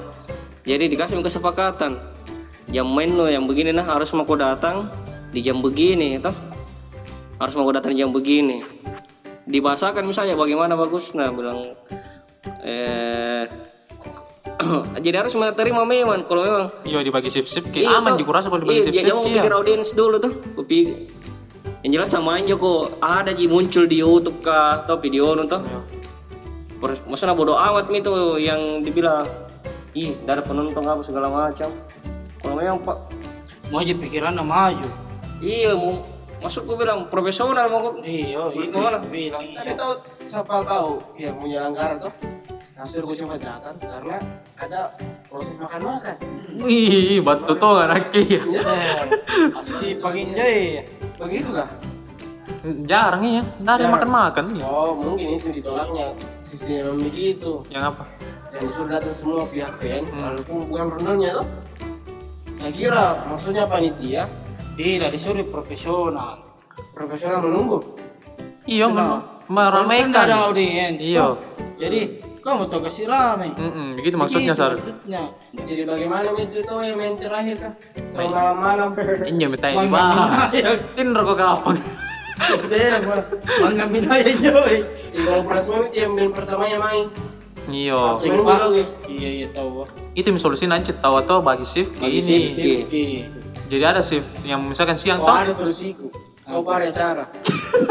Jadi 0.63 0.87
dikasih 0.87 1.19
kesepakatan. 1.19 1.99
Jam 2.71 2.87
main 2.87 3.11
lo 3.11 3.27
yang 3.27 3.51
begini 3.51 3.75
nah 3.75 3.83
harus 3.83 4.15
mau 4.15 4.23
datang 4.39 4.87
di 5.31 5.41
jam 5.41 5.63
begini 5.63 6.19
toh 6.19 6.35
harus 7.41 7.55
mau 7.57 7.71
datang 7.73 7.95
di 7.95 8.03
jam 8.03 8.11
begini 8.11 8.61
dibahasakan 9.47 10.05
misalnya 10.05 10.35
bagaimana 10.37 10.75
bagus 10.77 11.15
nah 11.15 11.31
bilang 11.33 11.75
eh 12.63 13.47
jadi 15.05 15.25
harus 15.25 15.33
menerima 15.33 15.83
memang 15.89 16.21
kalau 16.29 16.45
memang 16.45 16.69
Iya 16.85 17.01
dibagi 17.01 17.33
shift-shift 17.33 17.73
kayak 17.73 17.89
Iya, 17.89 17.97
aman 17.97 18.13
juga 18.21 18.41
rasa 18.41 18.53
kalau 18.53 18.61
dibagi 18.61 18.85
Iya, 18.85 18.85
shift-shift 18.93 19.09
jangan 19.09 19.25
ya. 19.25 19.35
pikir 19.41 19.53
audiens 19.57 19.91
dulu 19.97 20.17
tuh. 20.21 20.33
Kopi 20.53 20.79
yang 21.81 21.97
jelas 21.97 22.13
sama 22.13 22.37
aja 22.37 22.61
kok 22.61 23.01
ada 23.01 23.33
ji 23.33 23.49
muncul 23.49 23.89
di 23.89 24.05
YouTube 24.05 24.45
kah 24.45 24.85
atau 24.85 25.01
video 25.01 25.33
nonton. 25.33 25.65
Iya. 25.65 25.81
Maksudnya 27.09 27.33
bodoh 27.33 27.57
amat 27.57 27.89
nih 27.89 28.01
tuh 28.05 28.37
yang 28.37 28.85
dibilang 28.85 29.25
ih 29.97 30.13
ada 30.29 30.45
penonton 30.45 30.85
apa 30.85 31.01
segala 31.05 31.33
macam. 31.33 31.73
Kalau 32.41 32.55
memang 32.57 32.81
pak 32.85 32.97
Mau 33.71 33.79
aja 33.81 33.95
pikiran 33.95 34.35
maju. 34.43 35.10
Iya 35.41 35.73
mau 35.73 36.01
maksudku 36.41 36.73
bilang 36.75 37.09
profesional 37.09 37.67
mau 37.67 37.81
kok 37.83 37.95
Iya, 38.01 38.49
itu 38.51 38.73
Gimana? 38.73 38.99
bilang 39.03 39.45
tapi 39.53 39.73
tahu 39.75 39.93
siapa 40.25 40.63
tahu 40.63 40.91
yang 41.17 41.37
penyelenggara 41.37 41.97
tuh 41.99 42.13
hasil 42.77 43.05
gue 43.05 43.17
coba 43.19 43.37
datang 43.37 43.77
karena 43.77 44.17
ada 44.57 44.81
proses 45.29 45.53
makan-makan 45.57 46.17
Wih, 46.61 47.23
batu 47.23 47.55
tuh 47.55 47.79
anaknya. 47.79 48.41
Eh, 48.43 49.07
si 49.63 49.97
pagin 49.97 50.35
jay. 50.35 50.83
begitu 51.17 51.53
kah 51.53 51.71
Jarang 52.85 53.25
iya, 53.25 53.41
nggak 53.57 53.73
ada 53.73 53.81
Jarang. 53.81 53.93
makan-makan. 53.97 54.45
Iya. 54.53 54.65
Oh 54.69 54.93
mungkin 54.93 55.33
itu 55.33 55.49
ditolaknya 55.49 56.13
sistemnya 56.37 56.85
memang 56.85 57.09
begitu. 57.09 57.65
Yang 57.73 57.85
apa? 57.97 58.05
Yang 58.53 58.63
disuruh 58.69 58.91
datang 58.93 59.15
semua 59.17 59.49
pihak 59.49 59.73
PN, 59.81 60.05
walaupun 60.13 60.69
bukan 60.69 60.87
rondonya 60.93 61.41
tuh. 61.41 61.49
Saya 62.61 62.73
kira 62.75 63.05
maksudnya 63.25 63.65
panitia 63.65 64.29
Tidak 64.81 65.11
disuruh 65.13 65.47
profesional. 65.47 66.41
profesional 66.97 67.45
menunggu. 67.45 67.79
Iya, 68.65 68.89
meramaikan. 69.49 70.09
Kan 70.13 70.25
ada 70.29 70.49
audiens. 70.49 71.01
Iya. 71.01 71.37
Jadi 71.77 72.01
kamu 72.41 72.73
tuh 72.73 72.81
kasih 72.81 73.05
rame. 73.05 73.53
Mm-mm, 73.53 74.01
begitu 74.01 74.17
maksudnya 74.17 74.57
Sar. 74.57 74.73
maksudnya. 74.73 75.29
Jadi 75.53 75.83
bagaimana 75.85 76.33
itu 76.37 76.65
tuh 76.65 76.81
yang 76.81 76.97
main 76.97 77.17
terakhir 77.21 77.57
kah? 77.61 77.73
Yang 78.17 78.33
malam-malam. 78.33 78.89
Ini 79.29 79.45
minta 79.49 79.69
Bang, 79.69 79.85
dibahas. 79.89 80.51
Bang, 80.57 80.81
Tinder 80.97 81.23
kok 81.25 81.37
kapan? 81.37 81.77
Gua. 83.05 83.19
Mangga 83.61 83.85
minaya 83.85 84.25
joy. 84.25 84.75
Jadi 85.13 85.25
kalau 85.29 85.43
pulang 85.45 85.65
semua 85.65 85.85
itu 85.89 85.97
yang 86.01 86.13
main 86.17 86.33
pertamanya 86.33 86.79
main. 86.81 87.07
Iya. 87.69 88.01
Iya 89.05 89.29
iya 89.29 89.49
tahu. 89.53 89.85
Itu 90.17 90.27
yang 90.33 90.41
solusi 90.41 90.65
nanti 90.65 90.97
tahu 90.97 91.21
atau 91.21 91.45
bagi 91.45 91.69
shift 91.69 92.01
kayak 92.01 92.09
Bagi 92.09 92.21
ini. 92.25 92.41
shift. 92.41 93.40
Jadi 93.71 93.85
ada 93.87 94.03
shift 94.03 94.27
yang 94.43 94.67
misalkan 94.67 94.99
siang 94.99 95.23
Oh 95.23 95.31
toh. 95.31 95.37
ada 95.39 95.55
solusiku. 95.55 96.11
Kau 96.43 96.67
pada 96.67 96.91
acara. 96.91 97.25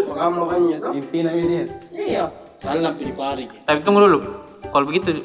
Kau 0.04 0.12
kamu 0.12 0.36
makanya 0.44 0.78
tuh. 0.84 0.92
Intinya 0.92 1.32
ini 1.32 1.44
dia. 1.48 1.64
Iya. 1.96 2.24
Salah 2.60 2.92
pilih 2.92 3.16
pari. 3.16 3.48
Tapi 3.64 3.80
tunggu 3.88 4.04
dulu. 4.04 4.20
Kalau 4.68 4.84
begitu 4.84 5.24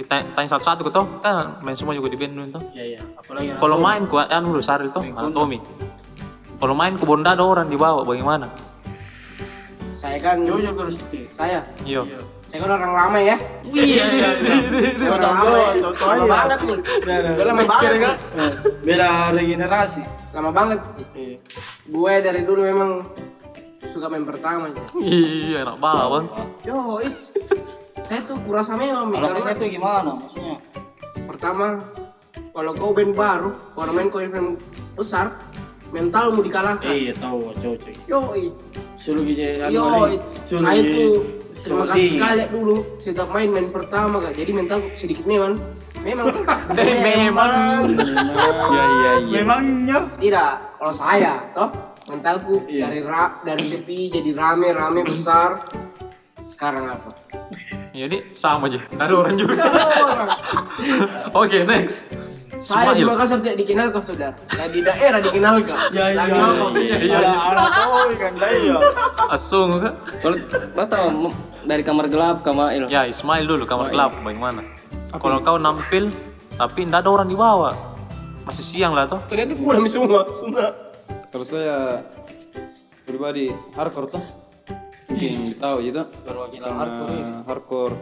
ditanya 0.00 0.24
tanya 0.32 0.48
satu-satu 0.56 0.88
ke 0.88 0.92
toh 0.92 1.04
kan 1.20 1.60
main 1.60 1.76
semua 1.76 1.92
juga 1.92 2.08
di 2.08 2.16
band 2.16 2.56
toh. 2.56 2.64
Iya 2.72 2.84
iya. 2.96 3.00
Apalagi 3.20 3.52
anak 3.52 3.60
Kalau 3.60 3.76
main 3.76 4.02
ku 4.08 4.16
anu 4.16 4.46
dulu 4.56 4.62
Saril 4.64 4.88
toh, 4.88 5.04
anatomi. 5.04 5.60
Kalau 6.56 6.72
main 6.72 6.96
ke 6.96 7.04
Bonda 7.04 7.36
ada 7.36 7.44
orang 7.44 7.68
dibawa 7.68 8.00
bagaimana? 8.00 8.48
Saya 9.92 10.16
kan 10.24 10.40
Jujur 10.44 10.88
itu. 10.88 11.28
saya. 11.36 11.60
Iya. 11.84 12.04
Saya 12.46 12.58
kan 12.62 12.70
orang 12.78 12.92
lama 12.94 13.18
ya. 13.18 13.36
Iya 13.66 13.82
iya 13.84 14.06
iya. 14.06 14.28
Saya 14.94 15.10
orang 15.14 15.34
lama 15.34 15.58
ya. 15.58 15.70
Lama 15.90 16.26
banget 16.26 16.58
nih. 16.62 16.78
Udah 17.02 17.44
lama 17.46 17.62
banget 17.66 17.92
kan? 17.98 18.14
Beda 18.86 19.08
regenerasi. 19.34 20.02
Lama 20.34 20.50
banget. 20.54 20.80
Iya. 21.14 21.36
Gue 21.90 22.12
dari 22.22 22.40
dulu 22.46 22.60
memang 22.62 22.90
suka 23.90 24.06
main 24.12 24.24
pertama. 24.28 24.70
Iya, 25.00 25.66
enak 25.66 25.76
banget. 25.80 26.24
Yo, 26.66 27.00
it's 27.02 27.32
saya 28.06 28.22
tuh 28.22 28.38
kurasa 28.46 28.78
memang 28.78 29.10
Alasannya 29.10 29.58
itu 29.58 29.82
gimana 29.82 30.14
maksudnya? 30.14 30.62
pertama 31.26 31.82
kalau 32.54 32.72
kau 32.72 32.94
band 32.94 33.12
baru, 33.12 33.50
kalau 33.74 33.92
main 33.92 34.08
kau 34.08 34.22
event 34.22 34.56
besar, 34.94 35.28
mentalmu 35.94 36.40
dikalahkan. 36.42 36.90
Iya 36.90 37.14
tahu 37.18 37.52
cocok. 37.56 37.94
Yo, 38.10 38.20
it. 38.34 38.54
Suruh 38.98 39.22
anu 39.22 39.70
Yo, 39.70 39.84
saya 40.58 40.80
tuh 40.82 41.12
terima 41.56 41.84
kasih 41.94 42.08
sekali 42.10 42.42
dulu 42.52 42.76
setiap 42.98 43.28
main 43.30 43.48
main 43.48 43.68
pertama 43.70 44.18
kak. 44.22 44.34
Jadi 44.34 44.50
mental 44.52 44.78
sedikit 44.98 45.24
memang 45.28 45.56
memang 46.06 46.26
Memang. 46.76 47.80
Iya 47.90 48.84
iya 48.84 49.12
iya. 49.26 49.36
Memangnya? 49.42 49.98
tidak 50.22 50.50
kalau 50.78 50.94
saya 50.94 51.32
toh 51.50 51.70
mentalku 52.06 52.62
Iya. 52.70 52.86
dari 52.86 53.00
ra, 53.02 53.42
dari 53.42 53.66
sepi 53.66 54.14
jadi 54.14 54.30
rame 54.30 54.70
rame 54.70 55.02
besar 55.02 55.58
sekarang 56.46 56.86
apa 56.86 57.10
Jadi 57.90 58.36
sama 58.36 58.68
aja. 58.70 58.78
Ada 59.00 59.12
orang 59.16 59.34
juga. 59.40 59.56
Oke, 61.40 61.64
next. 61.64 62.12
Saya 62.58 62.92
di. 62.92 63.02
Makassar 63.02 63.38
tidak 63.40 63.56
dikenal 63.60 63.86
kau 63.90 64.00
saudara 64.00 64.34
saya 64.48 64.68
di 64.68 64.80
daerah 64.80 65.20
dikenal 65.20 65.54
kak 65.62 65.78
Ya 65.90 66.04
iya. 66.10 66.22
Apa? 66.24 66.66
iya, 66.76 66.96
iya. 66.98 67.16
Ada 67.18 67.30
anak 67.30 67.70
tahu 67.72 67.92
kan 68.16 68.32
iya. 68.48 68.76
Asung 69.28 69.68
kak. 69.78 69.94
Kalau 70.20 70.36
kau 70.86 71.06
m- 71.10 71.36
dari 71.66 71.82
kamar 71.82 72.06
gelap 72.06 72.36
kamar 72.40 72.72
il. 72.72 72.86
Ya, 72.86 73.04
Ismail 73.04 73.44
dulu 73.44 73.64
kamar 73.64 73.90
gelap 73.90 74.12
bagaimana? 74.22 74.62
Kalau 75.10 75.38
kau 75.42 75.56
nampil 75.56 76.10
tapi 76.54 76.84
tidak 76.84 77.04
ada 77.04 77.10
orang 77.12 77.28
dibawa. 77.28 77.70
Masih 78.46 78.62
siang 78.62 78.94
lah 78.94 79.10
toh. 79.10 79.18
ternyata 79.26 79.58
kurang 79.58 79.84
semua 79.90 80.22
semua 80.30 80.70
Kalau 81.34 81.42
saya 81.42 81.98
pribadi 83.02 83.50
hardcore 83.74 84.08
tuh 84.08 84.22
mungkin 85.10 85.54
tahu 85.58 85.76
gitu. 85.82 86.02
Perwakilan 86.22 86.70
Karena 86.70 87.42
hardcore 87.42 87.96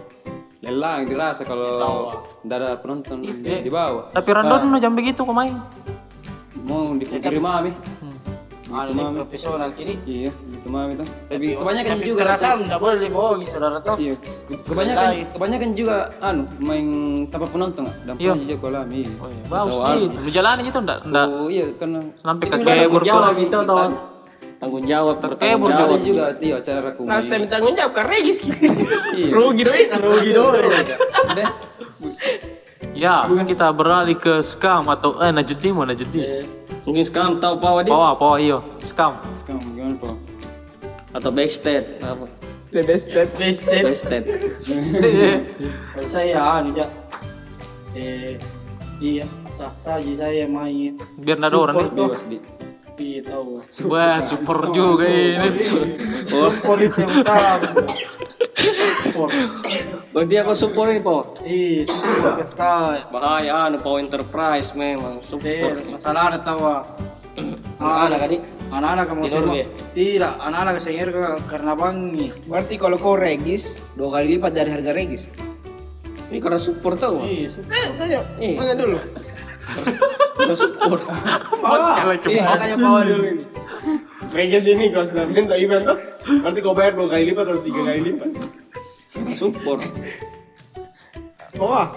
lelang 0.64 1.04
dirasa 1.04 1.44
kalau 1.44 2.08
tidak 2.40 2.56
ada 2.56 2.68
penonton 2.80 3.20
di 3.20 3.70
bawah. 3.70 4.08
Tapi 4.10 4.28
random 4.32 4.60
no 4.66 4.78
jam 4.78 4.92
begitu 4.92 5.20
kau 5.20 5.30
main. 5.30 5.54
Mau 6.64 6.96
dipikir 6.96 7.36
mami. 7.36 7.72
Ada 8.64 8.90
nih 8.90 9.06
profesional 9.14 9.70
kini. 9.70 9.94
Iya, 10.02 10.32
gitu 10.34 10.66
mami 10.66 10.98
tuh. 10.98 11.06
Tapi 11.30 11.54
kebanyakan 11.54 11.94
Tapi 11.94 12.08
juga 12.10 12.20
perasaan 12.26 12.58
tidak 12.64 12.80
boleh 12.82 12.96
dibohongi 12.98 13.46
saudara 13.46 13.78
toh. 13.78 13.94
Iya, 13.94 14.14
ke- 14.18 14.60
kebanyakan 14.66 15.08
kebanyakan 15.30 15.70
juga 15.76 15.96
anu 16.18 16.42
main 16.58 16.86
tanpa 17.30 17.46
penonton? 17.46 17.86
Dan 18.02 18.18
Iya. 18.18 18.34
pernah 18.34 18.42
juga 18.42 18.56
kolam 18.58 18.88
iya. 18.90 19.08
Oh, 19.14 19.28
iya. 19.30 19.42
Bagus 19.46 19.74
gitu. 19.78 20.18
Menjalani 20.26 20.62
itu 20.64 20.78
enggak 20.80 20.98
enggak 21.06 21.26
Oh 21.28 21.46
iya 21.46 21.66
karena 21.76 22.00
sampai 22.18 22.44
ke 22.44 22.50
Tanggung 22.50 22.74
kebur 22.82 23.02
jawab 23.04 23.34
itu 23.38 23.56
atau 23.62 23.76
tanggung 24.64 24.84
jawab 24.84 25.16
bertanggung 25.20 25.68
jawab. 25.68 25.98
juga 26.00 26.24
iya 26.40 26.54
acara 26.56 26.88
aku 26.90 27.04
nah 27.04 27.20
saya 27.20 27.38
minta 27.38 27.60
tanggung 27.60 27.76
jawab 27.76 27.92
kan 27.92 28.04
Regis 28.08 28.38
Iya. 29.14 29.28
rugi 29.30 29.62
doin 29.62 29.86
rugi 29.94 30.30
doin 30.32 30.64
Deh, 31.36 31.48
Ya, 32.94 33.26
kita 33.26 33.74
beralih 33.74 34.14
ke 34.14 34.38
scam 34.40 34.86
atau 34.86 35.18
eh 35.18 35.34
Najdi 35.34 35.74
mau 35.74 35.82
Najdi. 35.82 36.14
Mungkin 36.86 37.02
sekarang 37.02 37.42
tahu 37.42 37.58
Pak 37.58 37.70
Wadi 37.74 37.90
Pawa, 37.90 38.14
pawa 38.14 38.38
iyo, 38.38 38.62
scam. 38.78 39.18
sekarang 39.34 39.66
gimana 39.74 39.98
pak? 39.98 40.14
atau 41.10 41.30
backstage 41.30 41.86
apa? 41.98 42.26
Wasted. 42.70 43.28
Backstage. 43.82 44.26
Kalau 45.94 46.08
saya 46.10 46.38
anu 46.58 46.74
ja. 46.74 46.86
Eh 47.94 48.34
iya 48.98 49.26
sah 49.46 49.70
saja 49.74 50.10
saya 50.14 50.46
main. 50.46 50.98
Biar 51.14 51.38
ada 51.38 51.54
orang 51.54 51.86
nih. 52.26 52.38
Iya 52.94 53.20
tahu. 53.26 53.58
Wah, 53.90 54.22
super 54.22 54.70
juga 54.70 55.02
ini. 55.04 55.50
Support 56.24 56.78
itu 56.80 56.98
yang. 57.02 57.10
Berarti 60.10 60.34
apa 60.38 60.52
support 60.54 60.88
ini 60.88 61.02
Pak? 61.02 61.22
Iya, 61.42 61.82
support 61.84 62.32
ke 62.38 62.44
saya. 62.44 63.02
Bahaya 63.10 63.66
anu 63.66 63.78
Pak 63.78 63.94
Enterprise 63.98 64.74
memang 64.74 65.18
support. 65.20 65.74
masalah 65.90 66.30
ada 66.30 66.38
tahu. 66.38 66.62
Anak 67.76 68.18
kan 68.22 68.30
Anak-anak 68.64 69.04
kamu 69.06 69.22
semua. 69.28 69.54
ya? 69.54 69.66
Tidak, 69.92 70.32
anak-anak 70.40 70.72
kesengir 70.78 71.08
karena 71.46 71.72
bangi. 71.74 72.30
berarti 72.46 72.74
kalau 72.74 72.96
kau 72.96 73.14
Regis 73.14 73.78
dua 73.94 74.08
kali 74.12 74.34
lipat 74.34 74.50
dari 74.50 74.70
harga 74.70 74.90
Regis 74.90 75.30
Ini 76.30 76.38
karena 76.38 76.58
support. 76.58 76.98
Pak. 76.98 77.10
Iya, 77.22 77.48
support. 77.50 77.70
eh 77.70 77.86
tanya 77.94 78.18
Iya. 78.38 78.54
tanya 78.56 78.74
dulu 78.78 78.98
Support. 80.54 81.02
bawa 81.62 81.96
Iya, 82.26 82.42
makanya 82.44 82.76
bawa 82.78 83.00
dulu 83.06 83.24
ini 83.24 83.44
Regis 84.34 84.66
ini 84.66 84.90
kalau 84.90 85.06
sudah 85.06 85.24
minta 85.30 85.54
event 85.54 85.86
tuh 85.86 85.98
berarti 86.42 86.58
kau 86.60 86.74
bayar 86.74 86.92
dua 86.98 87.06
kali 87.06 87.32
lipat 87.32 87.46
atau 87.48 87.62
tiga 87.62 87.80
kali 87.86 88.00
lipat 88.12 88.30
support. 89.38 89.80
bawa 91.54 91.94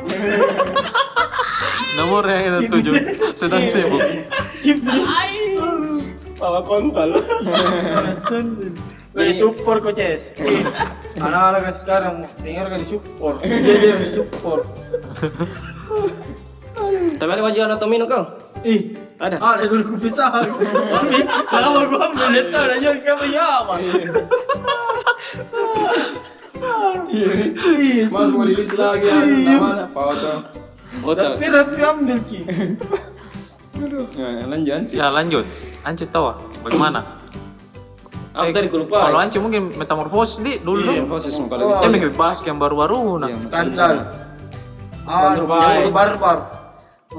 Nomor 1.97 2.29
yang 2.29 2.61
itu 2.61 2.77
tujuh 2.77 2.93
sedang 3.33 3.65
sibuk. 3.65 4.05
Skip 4.53 4.85
bawa 6.37 6.61
kontol 6.61 7.17
Lagi 9.17 9.33
support 9.33 9.81
kok, 9.81 9.97
Ces. 9.97 10.37
Anak-anak 11.17 11.65
kan 11.65 11.73
sekarang 11.73 12.15
sengir 12.37 12.69
kan 12.69 12.77
di 12.77 12.85
support. 12.85 13.41
Dia 13.41 13.97
di 13.97 14.05
support. 14.05 14.69
Tapi 17.17 17.29
ada 17.33 17.41
baju 17.41 17.59
anatomi 17.65 17.95
no 17.97 18.05
kau? 18.05 18.23
Ih, 18.61 18.93
Ada. 19.17 19.41
ada 19.41 19.63
dulu 19.65 19.97
kupisah. 19.97 20.29
Mami, 20.29 21.19
lama 21.49 21.81
gua 21.89 22.29
itu 22.29 22.53
dan 22.53 22.77
jadi 22.77 22.99
kamu 23.01 23.25
ya, 23.33 23.49
Bang. 23.65 23.81
Iya, 27.07 27.29
Mas 28.09 28.29
mau 28.33 28.43
rilis 28.45 28.73
lagi 28.73 29.05
ya, 29.09 29.17
nama 29.21 29.85
Pak 29.89 30.03
Oto. 30.13 30.33
Oh, 31.05 31.13
tahu. 31.13 31.37
tapi 31.37 31.45
rapi 31.53 31.77
ambil 31.81 32.19
ki. 32.25 32.39
Ya, 34.17 34.49
lanjut 34.49 34.73
Anci. 34.73 34.93
Ya 34.97 35.07
lanjut. 35.13 35.45
Anci 35.85 36.09
tahu 36.09 36.33
ah, 36.33 36.37
bagaimana? 36.65 36.99
Aku 38.33 38.49
tadi 38.49 38.65
aku 38.69 38.77
lupa. 38.85 39.05
Kalau 39.05 39.19
Anci 39.21 39.37
mungkin 39.37 39.77
metamorfosis 39.77 40.41
di 40.41 40.57
dulu 40.57 40.81
Iya, 40.81 41.05
mau 41.05 41.21
kalau 41.21 41.69
bisa. 41.69 41.85
Saya 41.85 41.89
mikir 41.93 42.11
bahas 42.17 42.41
yang 42.41 42.57
baru-baru 42.57 43.21
nah. 43.21 43.29
Skandal. 43.29 43.95
Ah, 45.05 45.37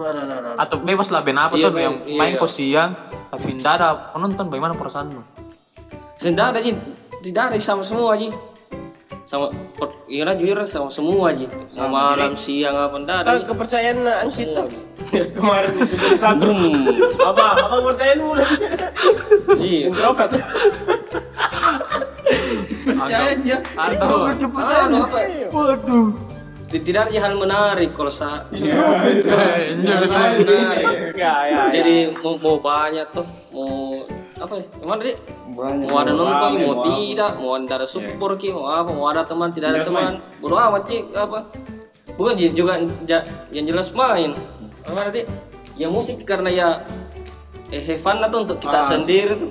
yang 0.01 0.29
barbar. 0.29 0.41
Waduh, 0.49 0.55
Atau 0.59 0.77
bebas 0.81 1.09
lah 1.09 1.21
band 1.21 1.39
apa 1.41 1.55
Iya, 1.55 1.67
tuh 1.67 1.79
yang 1.79 1.97
Iya, 2.03 2.17
main 2.17 2.33
iya. 2.33 2.39
kok 2.39 2.49
siang 2.49 2.91
tapi 3.29 3.49
tidak 3.55 3.73
ada 3.75 3.89
penonton 4.11 4.45
bagaimana 4.47 4.75
perasaanmu? 4.75 5.21
Tidak 6.17 6.47
ada 6.47 6.59
Ji. 6.59 6.73
Tidak 7.21 7.43
ada 7.45 7.57
sama 7.59 7.83
semua 7.83 8.15
Ji. 8.15 8.31
Sama 9.23 9.47
per, 9.77 9.93
iya 10.09 10.25
lah, 10.25 10.33
jujur 10.33 10.57
sama 10.65 10.89
semua 10.89 11.31
Ji. 11.31 11.45
Mau 11.75 11.89
malam 11.89 12.33
siang 12.33 12.73
apa 12.73 12.97
tidak 12.97 13.17
ada. 13.19 13.31
Ji. 13.31 13.45
kepercayaan 13.45 13.99
Anci 14.19 14.43
tuh 14.49 14.69
kemarin 15.37 15.73
itu 15.73 15.95
satu 16.15 16.37
Brum. 16.39 16.85
apa 17.19 17.45
apa 17.57 17.75
kepercayaan 17.79 18.19
mulai 18.19 18.45
Iya. 19.57 19.89
introvert 19.89 20.31
Percayanya. 22.89 23.57
Atau 23.73 24.17
Keputusan. 24.35 24.91
Waduh. 25.51 26.09
Tidak 26.69 27.09
hal 27.17 27.33
menarik 27.33 27.97
kalau 27.97 28.13
sa 28.13 28.45
eh, 28.53 29.73
ini 29.73 29.89
bisa 29.89 30.21
menarik. 30.37 31.17
Ya, 31.17 31.35
ya. 31.49 31.61
jadi 31.73 32.13
mau, 32.21 32.37
mau 32.37 32.57
banyak 32.61 33.09
tuh 33.17 33.25
mau 33.57 34.05
apa 34.37 34.55
ya? 34.61 34.65
Gimana 34.77 34.99
tadi 35.01 35.15
mau 35.57 35.97
ada 35.97 36.13
nonton 36.13 36.51
mau 36.61 36.75
tidak? 36.85 37.33
Mau 37.41 37.57
ada 37.57 37.89
support 37.89 38.37
ki? 38.37 38.53
Mau 38.53 38.69
apa? 38.69 38.91
Mau 38.93 39.09
ada 39.09 39.25
teman 39.25 39.49
tidak 39.49 39.81
ada 39.81 39.81
teman? 39.81 40.21
bodo 40.45 40.61
amat 40.61 40.83
Ci, 40.85 41.09
apa? 41.17 41.49
Bukan 42.21 42.35
juga 42.53 42.77
yang 43.49 43.65
jelas 43.65 43.89
main. 43.97 44.37
Apa 44.85 45.09
tadi 45.09 45.25
ya 45.81 45.89
musik 45.89 46.21
karena 46.29 46.53
ya 46.53 46.69
eh 47.73 47.81
have 47.81 48.01
fun 48.01 48.21
lah 48.21 48.29
tuh 48.29 48.45
untuk 48.45 48.61
kita 48.61 48.85
sendiri 48.85 49.33
tuh. 49.41 49.51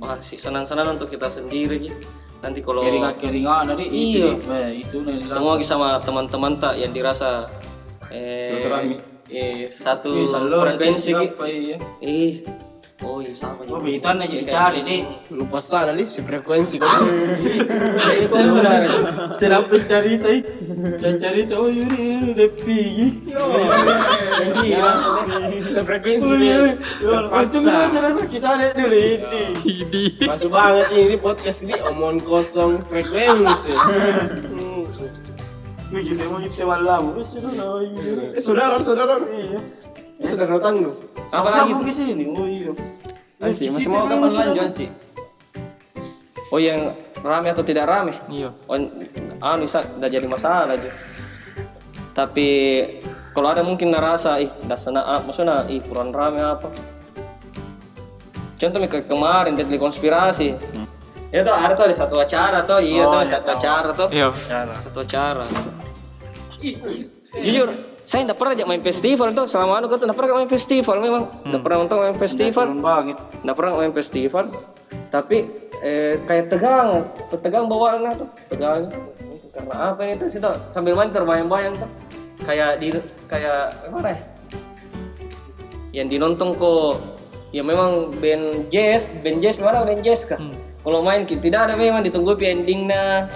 Wah 0.00 0.16
sih 0.24 0.40
senang-senang 0.40 0.96
untuk 0.96 1.12
kita 1.12 1.28
sendiri 1.28 1.76
Ji. 1.76 1.92
Nanti 2.44 2.60
kalau 2.60 2.84
Keringat-keringat 2.84 3.60
dari 3.72 3.86
Iya. 3.88 4.36
itu. 4.36 4.52
Eh, 4.52 4.70
itu 4.84 4.96
nih. 5.00 5.24
ketemu 5.24 5.48
lagi 5.48 5.64
sama 5.64 5.88
teman-teman 6.04 6.52
tak 6.60 6.76
yang 6.76 6.92
dirasa 6.92 7.48
eh, 8.12 8.52
eh 9.32 9.64
satu 9.72 10.12
frekuensi 10.60 11.10
Ki. 11.16 11.26
Iya. 11.40 11.76
ih 12.04 12.34
oh 13.00 13.20
iya 13.20 13.32
sama 13.32 13.64
Oh, 13.64 13.80
juga 13.80 13.84
begitu 13.84 14.04
aja 14.06 14.24
dicari 14.28 14.80
nih. 14.84 15.00
Lupa 15.32 15.58
sana 15.60 15.92
nih 15.92 16.04
si 16.04 16.20
frekuensi 16.20 16.76
kok. 16.76 16.88
Saya 18.28 18.44
udah 18.52 18.80
sedang 19.34 19.64
pencerita 19.64 20.28
ih. 20.28 20.44
Pencerita 21.00 21.54
oh 21.56 21.68
ini 21.68 22.32
udah 22.32 22.48
pergi. 22.60 23.08
Sefrekuensi. 25.74 26.34
Itu 27.02 27.58
mah 27.66 27.86
sedang 27.90 28.14
kisah 28.30 28.54
dulu 28.78 28.98
ini. 28.98 29.44
Masuk 30.22 30.54
banget 30.54 30.86
ini 30.94 31.16
podcast 31.18 31.66
ini 31.66 31.74
omongan 31.82 32.22
kosong 32.22 32.78
frekuensi. 32.86 33.74
Hmm. 33.74 34.86
Kita 35.94 36.24
mau 36.30 36.38
kita 36.42 36.64
malam. 36.66 37.02
Sudah 37.22 37.52
lah 37.54 37.82
ini. 37.82 38.34
Eh, 38.34 38.42
saudara, 38.42 38.78
saudara. 38.78 39.18
Iya. 39.26 39.58
Eh, 40.22 40.26
saudara 40.30 40.58
tangguh. 40.62 40.94
apa 41.34 41.50
lagi 41.50 41.72
ke 41.82 41.92
sini. 41.94 42.24
Oh 42.30 42.46
iya. 42.46 42.70
Anci, 43.42 43.66
masih 43.66 43.90
mau 43.90 44.06
kapan 44.06 44.30
lanjut 44.30 44.62
Anci? 44.70 44.86
Oh 46.54 46.62
yang 46.62 46.94
rame 47.20 47.50
atau 47.50 47.66
tidak 47.66 47.90
rame? 47.90 48.14
iya 48.30 48.52
Oh, 48.70 48.78
anu 49.42 49.66
bisa 49.66 49.82
udah 49.98 50.06
jadi 50.06 50.26
masalah 50.30 50.70
aja. 50.70 50.90
Tapi 52.14 52.48
kalau 53.34 53.50
ada 53.50 53.66
mungkin 53.66 53.90
narasa, 53.90 54.38
ih, 54.38 54.50
dah 54.62 54.78
sana, 54.78 55.02
ah, 55.02 55.18
maksudnya, 55.18 55.66
ih, 55.66 55.82
kurang 55.82 56.14
rame 56.14 56.38
apa? 56.38 56.70
Contoh 58.54 58.78
ke 58.86 59.02
kemarin 59.10 59.58
deadly 59.58 59.74
konspirasi. 59.74 60.54
Ya 61.34 61.42
tuh 61.42 61.50
ada 61.50 61.74
tuh 61.74 61.90
ada 61.90 61.96
satu 61.98 62.14
acara 62.22 62.62
tuh, 62.62 62.78
iya 62.78 63.02
tuh 63.10 63.26
satu 63.26 63.48
acara 63.58 63.90
tuh, 63.90 64.08
iya. 64.14 64.30
Satu 64.30 64.98
acara. 65.02 65.42
Ih, 66.62 66.78
Jujur, 67.42 67.74
saya 68.06 68.22
tidak 68.22 68.38
pernah 68.38 68.54
main 68.70 68.78
festival 68.86 69.34
tuh 69.34 69.50
selama 69.50 69.82
anu 69.82 69.90
kan 69.90 69.98
tuh 69.98 70.06
tidak 70.06 70.16
pernah 70.22 70.38
main 70.38 70.46
festival 70.46 70.96
memang, 71.02 71.22
tidak 71.42 71.60
pernah 71.66 71.76
nonton 71.82 71.96
main 71.98 72.18
festival. 72.22 72.66
Nggak 73.42 73.56
pernah 73.58 73.72
main 73.74 73.90
festival. 73.90 74.44
Tapi 75.10 75.38
eh, 75.82 76.22
kayak 76.22 76.54
tegang 76.54 77.02
tegang 77.42 77.66
bawaannya 77.66 78.10
tuh 78.14 78.28
tegang. 78.46 78.86
Karena 79.50 79.74
apa 79.90 80.02
ini 80.06 80.14
tuh 80.18 80.30
sudah 80.30 80.54
sambil 80.70 80.94
main 80.94 81.10
terbayang-bayang 81.10 81.74
tuh 81.78 81.90
kayak 82.44 82.78
di 82.78 82.94
kayak 83.26 83.72
apa 83.88 83.98
ya 84.12 84.18
yang 85.94 86.10
dinonton 86.10 86.58
kok. 86.58 87.00
Ya 87.54 87.62
memang 87.62 88.10
band 88.18 88.66
jazz 88.66 89.14
band 89.22 89.38
jazz 89.38 89.62
mana 89.62 89.86
band 89.86 90.02
jazz 90.02 90.26
kah? 90.26 90.42
Kalau 90.82 91.00
main 91.06 91.22
tidak 91.22 91.70
ada 91.70 91.78
memang 91.78 92.02
ditunggu 92.02 92.34
endingnya. 92.42 93.30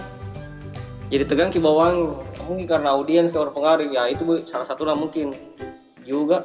Jadi 1.08 1.24
tegang 1.24 1.54
ki 1.54 1.62
bawang. 1.62 2.18
Mungkin 2.50 2.66
karena 2.66 2.98
audiens 2.98 3.30
kalau 3.30 3.54
pengaruh. 3.54 3.86
Ya 3.86 4.10
itu 4.10 4.26
salah 4.42 4.66
satu 4.66 4.82
lah 4.82 4.98
mungkin. 4.98 5.38
Juga 6.02 6.42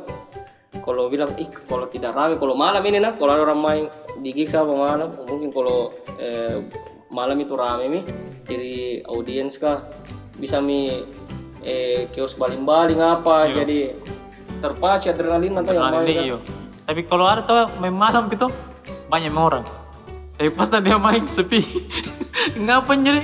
kalau 0.86 1.10
bilang 1.10 1.34
ih 1.42 1.50
kalau 1.66 1.90
tidak 1.90 2.14
ramai 2.14 2.36
kalau 2.38 2.54
malam 2.54 2.84
ini 2.84 3.00
nah 3.00 3.16
kalau 3.16 3.32
ada 3.32 3.48
orang 3.48 3.62
main 3.64 3.84
di 4.20 4.36
gig 4.36 4.52
sama 4.52 4.76
malam 4.76 5.16
mungkin 5.24 5.48
kalau 5.56 5.96
eh, 6.20 6.60
malam 7.08 7.40
itu 7.40 7.56
rame 7.56 7.88
nih 7.88 8.04
jadi 8.44 8.74
audiens 9.08 9.56
kah? 9.56 9.80
Bisa 10.36 10.60
mi 10.60 11.08
eh, 11.64 12.08
kios 12.12 12.36
baling-baling 12.38 13.00
apa 13.00 13.50
jadi 13.52 13.96
terpacu 14.64 15.12
adrenalin 15.12 15.60
atau 15.60 15.72
yang 15.76 15.92
ini 16.04 16.14
kan. 16.16 16.24
iya. 16.24 16.38
Tapi 16.84 17.02
kalau 17.08 17.24
ada 17.24 17.48
tuh 17.48 17.72
main 17.80 17.96
malam 17.96 18.28
gitu 18.28 18.52
banyak 19.08 19.32
orang 19.32 19.64
tapi 20.34 20.50
pas 20.50 20.70
dia 20.70 20.98
main 20.98 21.24
sepi 21.26 21.62
ngapain 22.58 23.00
jadi 23.00 23.22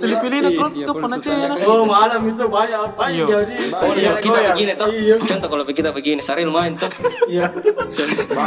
pilih-pilih 0.00 0.40
terus 0.48 0.72
ke 0.74 0.92
penacena 0.92 1.54
Oh, 1.62 1.84
malam 1.84 2.20
itu 2.24 2.44
banyak 2.46 2.80
apa 2.80 3.02
Iya. 3.08 3.24
jadi. 3.26 3.54
Oh, 3.74 3.92
iya, 3.94 4.10
kita 4.18 4.38
begini 4.52 4.72
tuh. 4.74 4.88
Contoh 5.20 5.48
kalau 5.48 5.64
kita 5.64 5.90
begini, 5.92 6.20
Saril 6.20 6.50
main 6.50 6.74
tuh. 6.74 6.90
Iya. 7.28 7.46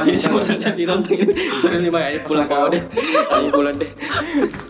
Jadi 0.04 0.17
semua 0.17 0.41
saya 0.41 0.74
dinonton 0.74 1.13
ini. 1.13 1.34
Saril 1.58 1.82
lima 1.82 2.04
ayo 2.04 2.19
pulang 2.26 2.47
kau 2.47 2.67
deh. 2.67 2.82
Ayo 3.32 3.47
pulang 3.50 3.76
deh. 3.78 3.89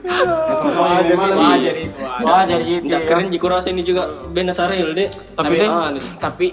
Wajar 0.06 1.16
wajar 1.18 1.76
itu. 1.76 1.98
wajar. 2.22 2.60
Gitu. 2.62 2.86
Nggak 2.86 3.02
keren 3.06 3.28
jiku 3.30 3.48
rasa 3.48 3.70
ini 3.70 3.82
juga 3.82 4.06
band 4.30 4.52
Saril 4.54 4.94
deh. 4.94 5.08
Tapi 5.34 5.54
deh- 5.56 5.70
ah. 5.70 5.90
Tapi 6.20 6.48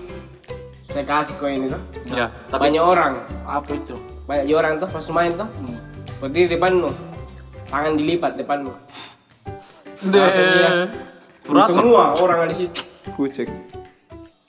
saya 0.99 1.07
kasih 1.07 1.35
kau 1.39 1.47
ini 1.47 1.71
tuh. 1.71 1.79
ya 2.11 2.27
Banyak 2.51 2.83
orang, 2.83 3.23
Apa 3.47 3.71
itu? 3.71 3.95
banyak 4.27 4.51
orang 4.51 4.83
tuh 4.83 4.91
pas 4.91 5.07
main 5.15 5.31
tuh. 5.39 5.47
Berdiri 6.19 6.59
depanmu. 6.59 6.91
Tangan 7.71 7.95
dilipat 7.95 8.35
depanmu. 8.35 8.75
deh 10.11 10.91
Rasa. 11.47 11.71
Semua 11.79 12.19
orang 12.19 12.43
ada 12.43 12.51
di 12.51 12.67
situ. 12.67 12.83
Kucek. 13.15 13.47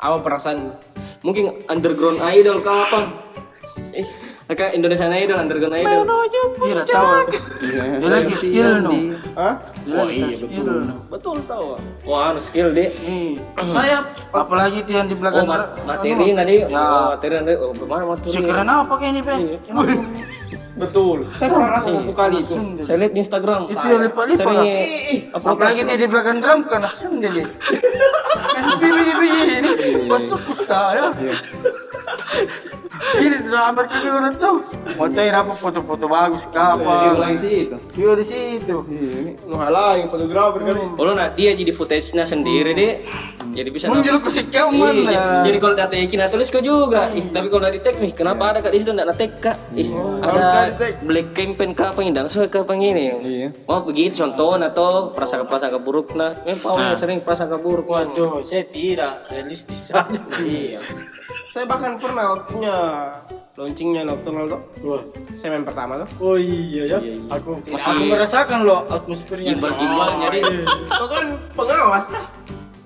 Apa 0.01 0.25
perasaan? 0.25 0.73
Mungkin 1.21 1.69
underground 1.69 2.17
idol 2.33 2.65
kah 2.65 2.81
apa? 2.81 2.99
Eh, 3.93 4.09
Kayak 4.49 4.73
Indonesian 4.73 5.13
Idol, 5.13 5.37
underground 5.37 5.77
idol. 5.77 6.09
Tidak 6.57 6.85
tahu. 6.89 7.09
Dia 8.01 8.09
lagi 8.09 8.33
skill 8.33 8.81
no. 8.81 8.91
Hah? 9.37 9.61
Dia 9.85 9.93
lagi 9.93 10.25
skill 10.33 10.65
no. 10.65 10.95
Betul 11.05 11.45
tahu. 11.45 11.77
Wah, 12.01 12.33
anu 12.33 12.41
skill 12.41 12.73
deh. 12.73 12.89
Saya 13.69 14.01
apalagi 14.33 14.81
yang 14.89 15.05
di 15.05 15.13
Oh, 15.13 15.21
belakang. 15.21 15.45
mat 15.45 15.77
materi 15.85 16.33
tadi. 16.33 16.55
Ya. 16.65 16.81
Oh, 16.81 17.13
materi 17.13 17.33
tadi. 17.37 17.53
Oh, 17.61 17.71
gimana 17.77 18.03
materi? 18.09 18.33
Si 18.33 18.39
keren 18.41 18.65
apa 18.65 18.93
kayak 18.97 19.11
ini, 19.13 19.21
Pen? 19.21 19.39
betul. 20.79 21.17
Saya 21.29 21.47
pernah 21.53 21.69
rasa 21.77 21.87
satu 21.93 22.13
kali 22.17 22.37
itu. 22.41 22.53
Saya 22.81 22.97
lihat 23.05 23.13
di 23.13 23.19
Instagram. 23.21 23.61
Itu 23.69 23.85
yang 23.85 24.01
lipat-lipat. 24.09 24.55
Apalagi 25.45 25.81
dia 25.85 25.97
di 26.01 26.07
belakang 26.09 26.41
drum 26.41 26.65
kan 26.65 26.81
langsung 26.81 27.21
dia 27.21 27.29
lihat. 27.29 27.53
Kasih 28.57 28.75
begini-begini. 28.81 29.71
Masuk 30.09 30.41
ke 30.49 30.53
saya. 30.57 31.13
Ini 32.99 33.37
drummer 33.47 33.85
kan 33.87 33.99
juga 34.03 34.29
tuh. 34.35 34.57
Fotoin 34.99 35.33
apa 35.33 35.53
foto-foto 35.55 36.05
bagus 36.05 36.43
ke 36.51 36.59
apa. 36.59 37.15
sih 37.33 37.67
itu. 37.67 37.77
Iya 37.95 38.11
di 38.15 38.25
situ. 38.25 38.77
Menghalangi 39.47 40.05
fotografer 40.11 40.61
kali. 40.67 40.81
Oh, 40.99 41.15
nah 41.15 41.31
dia 41.31 41.55
jadi 41.55 41.71
footage-nya 41.71 42.27
sendiri 42.27 42.75
deh. 42.75 42.93
Jadi 43.49 43.69
bisa 43.73 43.89
Muncul 43.89 44.21
ke 44.21 44.29
si 44.29 44.45
kau 44.45 44.69
Iya, 44.69 44.93
mana? 44.93 45.41
jadi 45.41 45.57
kalau 45.57 45.73
data 45.73 45.95
yakin 45.97 46.29
tulis 46.29 46.47
kau 46.53 46.61
juga. 46.61 47.09
Ih, 47.15 47.33
tapi 47.33 47.49
kalau 47.49 47.63
dari 47.65 47.79
tag 47.81 47.97
nih, 47.97 48.11
kenapa 48.13 48.53
ada 48.53 48.59
kak 48.61 48.71
di 48.71 48.79
situ 48.79 48.91
enggak 48.93 49.17
tag 49.17 49.33
kak? 49.41 49.57
Ih, 49.73 49.89
harus 50.21 50.45
ada 50.45 50.71
kali 50.77 50.93
black 51.01 51.27
campaign 51.33 51.71
kapan 51.73 52.01
ini, 52.09 52.13
dan 52.13 52.25
suka 52.29 52.47
kapan 52.61 52.77
ini. 52.83 53.05
Iya. 53.25 53.47
Mau 53.65 53.81
begitu 53.81 54.21
contoh 54.21 54.55
atau 54.59 55.09
prasangka-prasangka 55.15 55.79
buruk 55.81 56.13
nah. 56.13 56.37
Memang 56.45 56.61
Paul 56.61 56.93
sering 56.93 57.19
prasangka 57.25 57.57
buruk. 57.57 57.89
Waduh, 57.89 58.45
saya 58.45 58.63
tidak 58.69 59.25
realistis 59.33 59.89
saja. 59.89 60.21
Iya. 60.39 60.79
Saya 61.49 61.65
bahkan 61.65 61.97
pernah 61.97 62.37
waktunya 62.37 62.75
launchingnya 63.59 64.07
Nocturnal 64.07 64.45
tuh. 64.47 64.61
Wah. 64.85 65.03
Saya 65.35 65.57
main 65.57 65.65
pertama 65.67 65.99
tuh. 66.05 66.09
Oh 66.23 66.37
iya 66.39 66.97
ya. 66.97 66.99
Aku 67.35 67.59
Masih- 67.67 67.91
aku 67.91 68.03
merasakan 68.07 68.59
loh 68.63 68.87
atmosfernya. 68.87 69.53
Gimbal-gimbal 69.53 70.07
jadi 70.29 70.39
Kau 70.87 71.07
kan 71.11 71.25
pengawas 71.53 72.05
dah. 72.13 72.25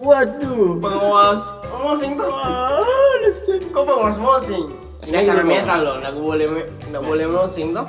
Waduh. 0.03 0.81
Pengawas 0.81 1.41
mosing 1.79 2.11
tuh. 2.19 2.27
Ah, 2.33 3.15
desin. 3.23 3.61
Kau 3.71 3.85
pengawas 3.85 4.17
mosing. 4.19 4.67
Ini 5.03 5.27
acara 5.27 5.43
metal 5.43 5.79
loh, 5.83 5.95
nggak 5.99 6.15
boleh 6.15 6.47
nggak 6.87 7.03
boleh 7.03 7.25
mosing 7.27 7.75
tuh. 7.75 7.87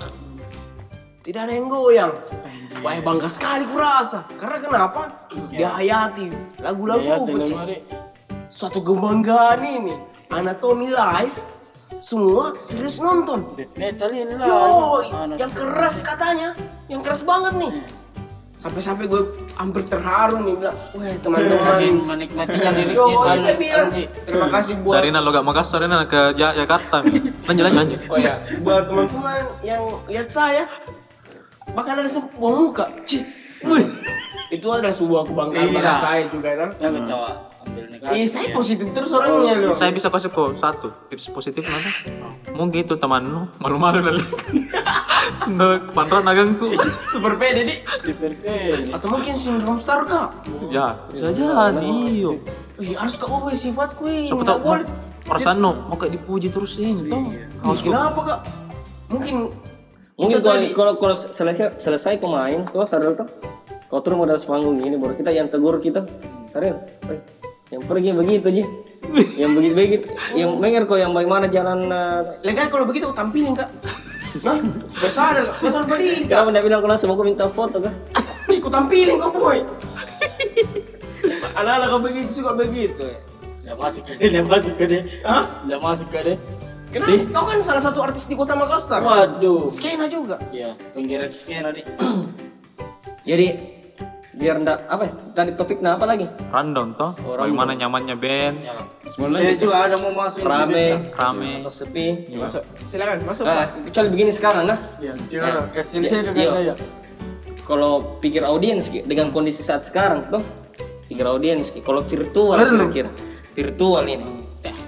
Tidak 1.24 1.40
ada 1.40 1.54
yang 1.54 1.70
goyang. 1.70 2.12
Wah 2.84 3.00
bangga 3.00 3.30
sekali 3.30 3.64
kurasa. 3.70 4.26
Karena 4.36 4.58
kenapa? 4.60 5.00
Dihayati 5.48 6.26
lagu-lagu 6.60 7.24
Dihayati, 7.24 7.80
suatu 8.52 8.82
kebanggaan 8.84 9.62
ini. 9.64 9.94
Anatomi 10.34 10.88
live 10.88 11.36
semua 12.00 12.52
serius 12.58 12.98
nonton. 12.98 13.54
Death 13.54 13.72
metal 13.74 14.10
ini 14.10 14.34
lah. 14.34 14.44
Yo, 14.44 14.58
Anak- 15.14 15.38
yang 15.38 15.50
keras 15.50 15.94
katanya, 16.00 16.48
yang 16.86 17.00
keras 17.00 17.22
banget 17.22 17.54
nih. 17.56 17.72
sampai-sampai 18.54 19.10
gue 19.10 19.18
hampir 19.52 19.82
terharu 19.84 20.38
nih 20.40 20.54
bilang 20.54 20.78
wah 20.94 21.10
teman-teman 21.18 21.74
menikmatinya 22.06 22.70
diri 22.72 22.94
Yo, 22.94 23.02
kita. 23.04 23.34
saya 23.36 23.56
bilang 23.58 23.90
terima 24.22 24.46
kasih 24.48 24.74
buat 24.78 24.94
Dari 24.94 25.10
Nalo 25.10 25.28
gak 25.28 25.42
Makassar 25.42 25.82
ini 25.82 25.98
ke 26.06 26.38
Ja- 26.38 26.54
Jakarta. 26.54 27.02
Mi. 27.02 27.18
Lanjut 27.50 27.62
lanjut 27.66 27.78
lanjut. 27.82 27.98
oh 28.06 28.14
ya 28.16 28.34
buat 28.62 28.86
teman-teman 28.86 29.34
yang 29.60 29.82
lihat 30.06 30.30
saya 30.30 30.70
bahkan 31.68 31.98
ada 31.98 32.06
sebuah 32.06 32.30
muka 32.54 32.86
Cih, 33.02 33.26
wih, 33.66 33.86
itu 34.48 34.66
adalah 34.68 34.94
sebuah 34.94 35.26
kebanggaan 35.26 35.66
Iya. 35.66 35.74
bagi 35.74 35.94
saya 35.98 36.22
juga 36.30 36.50
kan 36.54 36.68
Ya 36.78 36.88
kita 36.94 37.14
ambil 37.64 37.84
negatif. 37.88 38.14
Iya, 38.14 38.26
saya 38.28 38.46
positif 38.52 38.86
terus 38.92 39.10
orangnya 39.16 39.54
loh. 39.58 39.74
Saya 39.74 39.90
bisa 39.90 40.08
kasih 40.12 40.30
kok 40.30 40.60
satu 40.60 40.86
tips 41.08 41.26
positif 41.32 41.62
nanti. 41.64 41.90
Mungkin 42.52 42.84
itu 42.84 42.94
teman 43.00 43.22
lu 43.24 43.42
malu-malu 43.58 44.04
nanti. 44.04 44.24
Sudah 45.40 45.80
panran 45.96 46.28
agangku. 46.28 46.70
Super 47.12 47.34
pede 47.40 47.62
di. 47.64 47.76
Super 48.04 48.30
Atau 48.92 49.08
mungkin 49.08 49.34
sindrom 49.40 49.80
star 49.80 50.04
kak. 50.04 50.30
Ya, 50.68 50.94
bisa 51.08 51.32
jadi. 51.32 51.80
Iyo. 51.82 52.38
Ih, 52.78 52.94
harus 52.94 53.16
kak 53.16 53.26
ubah 53.26 53.56
sifatku 53.56 54.04
ini. 54.06 54.28
Siapa 54.28 54.44
tahu 54.44 54.60
boleh. 54.60 54.86
perasaan 55.24 55.56
no 55.56 55.88
mau 55.88 55.96
kayak 55.96 56.20
dipuji 56.20 56.52
terus 56.52 56.76
ini 56.76 57.08
tuh. 57.08 57.32
Ih, 57.72 57.80
kenapa 57.80 58.20
kak? 58.28 58.40
Mungkin 59.08 59.34
Mungkin 60.14 60.46
kalau 60.46 60.62
kalau 60.70 60.92
kalau 60.94 61.16
selesai 61.18 61.74
selesai 61.74 62.22
pemain 62.22 62.62
tuh 62.70 62.86
sadar 62.86 63.18
tuh. 63.18 63.26
Kau 63.90 63.98
turun 63.98 64.22
modal 64.22 64.38
sepanggung 64.38 64.78
gini 64.78 64.94
baru 64.94 65.18
kita 65.18 65.34
yang 65.34 65.50
tegur 65.50 65.82
kita. 65.82 66.06
Sadar. 66.54 66.78
Yang 67.74 67.82
pergi 67.90 68.10
begitu 68.14 68.48
ji. 68.54 68.64
yang 69.36 69.52
begitu 69.52 69.74
begitu. 69.74 70.06
Yang 70.32 70.50
menger 70.62 70.82
kok 70.86 70.98
yang 70.98 71.12
bagaimana 71.12 71.46
jalan 71.50 71.90
uh, 71.90 72.22
Legal 72.46 72.70
kalau 72.70 72.86
begitu 72.86 73.10
aku 73.10 73.16
tampilin 73.18 73.52
kak. 73.58 73.68
Nah, 74.46 74.58
kak. 75.02 75.10
Masa 75.60 75.82
badi 75.86 76.24
kak. 76.24 76.30
Kenapa 76.30 76.48
dia 76.54 76.62
bilang 76.62 76.80
kalau 76.86 76.96
semua 76.96 77.14
aku 77.18 77.24
minta 77.26 77.46
foto? 77.50 77.82
Ih, 77.82 78.58
Aku 78.62 78.70
tampilin 78.70 79.18
kak 79.18 79.30
boy. 79.34 79.58
Anak-anak 81.58 81.86
kau 81.90 82.00
begitu 82.00 82.30
suka 82.30 82.54
begitu 82.54 83.02
ya. 83.64 83.74
Masuk 83.74 84.04
ke 84.04 84.12
dia, 84.20 84.28
udah 84.28 84.44
masuk 84.44 84.74
ke 84.76 84.84
dia. 84.84 85.00
Hah? 85.24 85.44
Udah 85.64 85.78
masuk 85.80 86.08
ke 86.12 86.18
dia. 86.20 86.36
Kenapa? 86.92 87.26
Kau 87.32 87.44
kan 87.48 87.58
salah 87.64 87.82
satu 87.82 87.98
artis 88.04 88.22
di 88.28 88.36
kota 88.38 88.54
Makassar. 88.54 89.00
Waduh. 89.02 89.66
Skena 89.66 90.06
juga. 90.06 90.38
Iya, 90.52 90.76
pinggiran 90.94 91.32
skena 91.32 91.74
nih. 91.74 91.82
Jadi 93.28 93.73
biar 94.34 94.58
ndak 94.60 94.78
apa 94.86 95.02
ya? 95.06 95.12
Tadi 95.32 95.50
topiknya 95.54 95.90
apa 95.94 96.04
lagi? 96.04 96.26
Rundown 96.50 96.88
toh. 96.98 97.12
Bagaimana 97.38 97.72
nyamannya 97.74 98.16
band, 98.18 98.56
Ya. 98.62 98.74
Saya 99.14 99.54
juga 99.54 99.76
ada 99.86 99.96
mau 100.00 100.10
masuk 100.10 100.42
ini 100.42 100.50
Rame, 100.50 100.86
rame. 101.12 101.50
atau 101.62 101.72
sepi. 101.72 102.06
Masuk. 102.34 102.62
Silakan 102.82 103.22
masuk. 103.22 103.44
Nah, 103.46 103.68
kecuali 103.84 104.08
begini 104.10 104.30
sekarang 104.34 104.64
nah. 104.66 104.78
Iya, 104.98 105.12
coba 105.14 105.60
kasih 105.70 105.96
Ya, 106.02 106.08
saya 106.08 106.22
juga 106.26 106.40
iya. 106.40 106.72
ya. 106.72 106.74
Kalau 107.64 107.92
pikir 108.20 108.42
audiens 108.44 108.90
dengan 108.90 109.30
kondisi 109.30 109.62
saat 109.64 109.86
sekarang 109.86 110.28
tuh, 110.28 110.42
pikir 111.08 111.24
audiens 111.24 111.72
kalau 111.80 112.04
virtual 112.04 112.58
Bener. 112.58 112.88
kira 112.92 113.10
virtual 113.54 114.04
ini. 114.04 114.44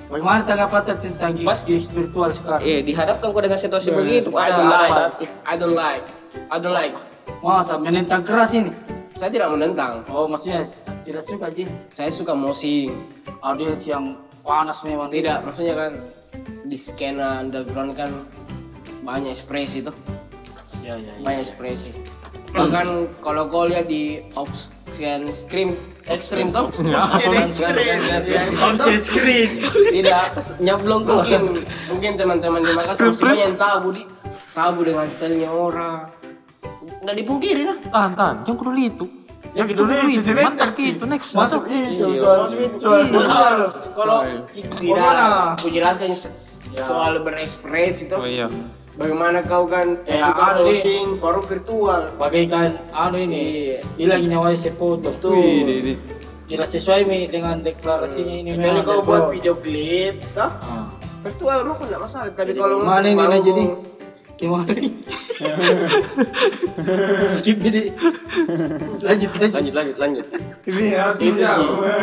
Bagaimana 0.07 0.47
tanggapan 0.47 0.83
tentang 1.03 1.35
gigs, 1.35 1.67
gigs 1.67 1.91
spiritual 1.91 2.31
sekarang? 2.31 2.63
Eh, 2.63 2.79
dihadapkan 2.87 3.27
kok 3.27 3.43
dengan 3.43 3.59
situasi 3.59 3.91
begitu, 3.91 4.31
I 4.39 4.55
ada 4.55 4.55
don't 4.55 4.71
like. 4.71 4.95
don't 5.59 5.75
like. 5.75 6.05
I 6.47 6.57
don't 6.63 6.77
like. 6.77 6.95
Masa 7.43 7.75
menentang 7.75 8.23
keras 8.23 8.55
ini? 8.55 8.71
Saya 9.17 9.33
tidak 9.33 9.49
menentang. 9.49 10.05
Oh, 10.09 10.29
maksudnya 10.29 10.69
tidak 11.03 11.25
suka 11.25 11.49
Ji? 11.49 11.65
Saya 11.89 12.13
suka 12.13 12.37
mosing. 12.37 12.93
Audiens 13.41 13.83
yang 13.83 14.21
panas 14.45 14.85
memang. 14.85 15.09
Tidak, 15.09 15.43
maksudnya 15.43 15.75
kan 15.75 15.93
di 16.63 16.77
skena 16.77 17.41
underground 17.41 17.97
kan 17.97 18.13
banyak 19.01 19.33
ekspresi 19.33 19.81
tuh, 19.81 19.97
Ya, 20.83 20.95
ya, 20.95 21.01
ya. 21.01 21.13
banyak 21.23 21.43
ekspresi. 21.43 21.91
Bahkan 22.53 22.87
kalau 23.21 23.49
kau 23.49 23.67
lihat 23.67 23.87
di 23.87 24.23
Oxgen 24.33 25.29
Scream 25.29 25.77
Extreme 26.07 26.55
tuh, 26.55 26.71
Oke, 26.79 26.87
screen. 29.03 29.51
tidak 29.91 30.39
Nyablong 30.63 31.03
tuh. 31.03 31.19
mungkin 31.19 31.43
mungkin 31.91 32.11
teman-teman 32.15 32.63
di 32.63 32.71
Makassar 32.71 33.11
masih 33.11 33.27
banyak 33.27 33.43
yang 33.43 33.57
tabu 33.59 33.91
di 33.91 34.07
tabu 34.55 34.87
dengan 34.87 35.11
stylenya 35.11 35.51
orang. 35.51 36.07
Nggak 37.07 37.17
dipungkiri 37.23 37.63
lah. 37.63 37.79
Tahan 37.87 38.13
tahan, 38.19 38.37
jangan 38.43 38.59
kudu 38.59 38.71
itu. 38.75 39.07
Yang 39.55 39.69
dulu 39.79 39.93
itu, 40.11 40.31
mantap 40.35 40.71
gitu 40.75 41.05
next. 41.07 41.33
Masuk 41.33 41.65
itu 41.71 42.03
Iya, 42.13 42.19
soal 42.19 42.41
itu 42.51 42.77
soal 42.77 43.07
iya. 43.07 43.67
Kalau 43.95 44.19
Bagaimana? 44.53 45.25
aku 45.55 45.71
jelaskan 45.71 46.13
soal 46.83 47.23
berekspresi 47.23 48.11
itu. 48.11 48.17
Oh 48.19 48.27
iya. 48.27 48.51
Bagaimana 48.99 49.45
kau 49.47 49.65
kan 49.71 50.03
Ya, 50.03 50.29
suka 50.29 50.47
di- 50.51 50.65
posting 50.67 51.07
baru 51.21 51.41
virtual. 51.41 52.03
bagaikan 52.19 52.75
anu 52.91 53.17
ini 53.17 53.41
Iya. 53.41 53.79
hilang 53.97 54.23
nyawa 54.27 54.51
foto 54.73 55.15
Tuh. 55.15 55.37
tidak 56.47 56.69
sesuai 56.69 57.07
Mi, 57.07 57.31
dengan 57.31 57.63
deklarasinya 57.63 58.35
ini 58.35 58.51
Kecuali 58.57 58.81
kau 58.83 59.01
buat 59.05 59.31
video 59.31 59.55
klip, 59.57 60.21
toh 60.35 60.49
Ah. 60.49 60.91
virtual 61.23 61.65
mah 61.65 61.77
enggak 61.77 62.01
masalah. 62.03 62.29
Tapi 62.35 62.53
kalau 62.53 62.83
Mana 62.83 63.09
ini 63.09 63.15
mau- 63.17 63.96
kemari. 64.37 64.93
Skip 67.29 67.59
ini. 67.65 67.93
Lanjut 69.01 69.31
lanjut. 69.37 69.53
Lanjut, 69.57 69.75
lanjut, 69.75 69.97
lanjut. 69.97 70.27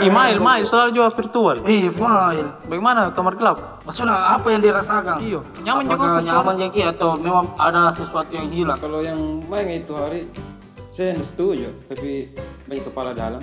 Email, 0.03 0.37
mail 0.41 0.63
selalu 0.65 0.89
juga 0.97 1.09
virtual. 1.13 1.55
eh 1.67 1.89
file 1.91 2.49
Bagaimana 2.67 3.11
kamar 3.13 3.33
gelap? 3.37 3.57
maksudnya 3.83 4.15
apa 4.33 4.47
yang 4.49 4.61
dirasakan? 4.63 5.17
Iyo, 5.21 5.39
nyaman 5.61 5.83
juga. 5.85 6.05
Nyaman 6.23 6.55
jadi 6.69 6.79
atau 6.95 7.19
memang 7.19 7.53
ada 7.59 7.91
sesuatu 7.93 8.31
yang 8.33 8.47
hilang? 8.49 8.79
Kalau 8.79 9.03
yang 9.03 9.19
main 9.51 9.83
itu 9.83 9.93
hari 9.93 10.29
saya 10.93 11.17
setuju, 11.21 11.73
tapi 11.89 12.29
banyak 12.69 12.85
kepala 12.85 13.11
dalam. 13.17 13.41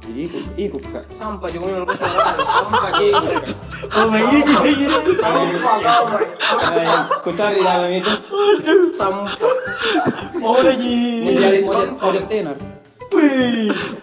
Jadi 0.00 0.20
ikut, 0.26 0.44
ikut 0.56 0.82
kak. 0.90 1.04
sampah 1.12 1.48
juga 1.52 1.66
yang 1.76 1.84
kau 1.84 1.96
sampah 2.48 2.90
gitu. 2.98 3.26
oh 3.92 4.06
begitu 4.08 4.52
sih 4.64 4.72
gitu 4.80 5.12
Sampah 5.20 5.76
kau, 5.84 6.02
Bray. 6.08 6.88
Ku 7.20 7.30
cari 7.36 7.60
dalam 7.60 7.90
itu 7.92 8.12
sampah. 8.96 9.36
mau 10.40 10.56
lagi 10.64 10.96
menjadi 11.28 11.58
model, 11.68 11.88
model 12.00 12.24
tenor. 12.26 12.56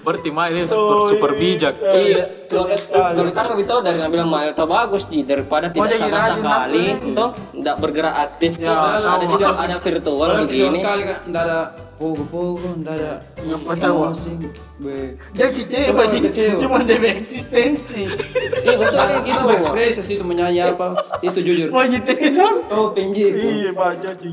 Berarti 0.03 0.29
mail 0.29 0.53
ini 0.53 0.67
super, 0.67 1.15
super 1.15 1.31
bijak. 1.39 1.73
Iya, 1.79 2.23
kalau 2.51 3.23
kita 3.27 3.41
lebih 3.55 3.65
tahu 3.65 3.79
dari 3.79 3.97
Nabil 4.03 4.21
Mail 4.27 4.51
tahu 4.51 4.67
bagus 4.67 5.07
ji 5.07 5.23
daripada 5.23 5.71
tidak 5.71 5.95
sama 5.95 6.19
sekali, 6.35 6.83
toh 7.15 7.31
tidak 7.55 7.75
bergerak 7.79 8.15
aktif 8.27 8.59
tuh. 8.59 8.67
ada 8.67 9.23
juga 9.25 9.55
ada 9.55 9.79
virtual 9.79 10.29
begini. 10.43 10.75
sekali 10.75 11.01
kak, 11.07 11.19
nggak 11.23 11.43
ada 11.47 11.86
pogo-pogo, 11.97 12.69
nggak 12.81 12.93
ada 12.93 13.13
yang 13.41 13.61
pertama 13.65 14.13
musik. 14.13 14.37
Be. 14.77 15.17
dia 15.33 15.49
kecewa 15.49 16.05
Cuma 16.61 16.85
dia 16.85 17.01
eksistensi 17.17 18.05
Iya 18.61 18.77
betul 18.77 19.01
Itu 19.09 19.25
gitu. 19.25 19.39
berekspresi 19.49 20.01
sih 20.05 20.21
itu 20.21 20.25
menyanyi 20.25 20.69
apa? 20.69 20.93
Itu 21.25 21.41
jujur. 21.41 21.73
mau 21.73 21.81
nyetel 21.81 22.61
Oh 22.69 22.93
penji. 22.93 23.25
iya 23.33 23.73
baca 23.73 24.13
sih 24.13 24.29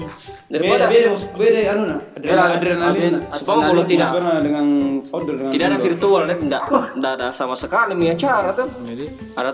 Daripada 0.53 0.92
beda 0.92 1.16
beda 1.16 1.40
beda 1.40 1.61
anu 1.72 1.85
nah. 1.88 2.00
Adrenalin. 2.12 2.61
Adrenalin. 2.61 3.12
Supaya 3.33 3.72
kalau 3.72 3.85
tidak 3.88 4.09
Pernah 4.12 4.37
dengan 4.44 4.66
outdoor 5.09 5.35
dengan 5.40 5.50
tidak 5.57 5.66
ada 5.72 5.79
virtual 5.81 6.22
deh, 6.29 6.37
tidak 6.44 6.62
tidak 6.68 7.12
ada 7.16 7.27
sama 7.33 7.55
sekali 7.57 7.92
mi 7.96 8.07
acara 8.12 8.53
tuh. 8.53 8.68
Jadi 8.85 9.07
Ada 9.33 9.50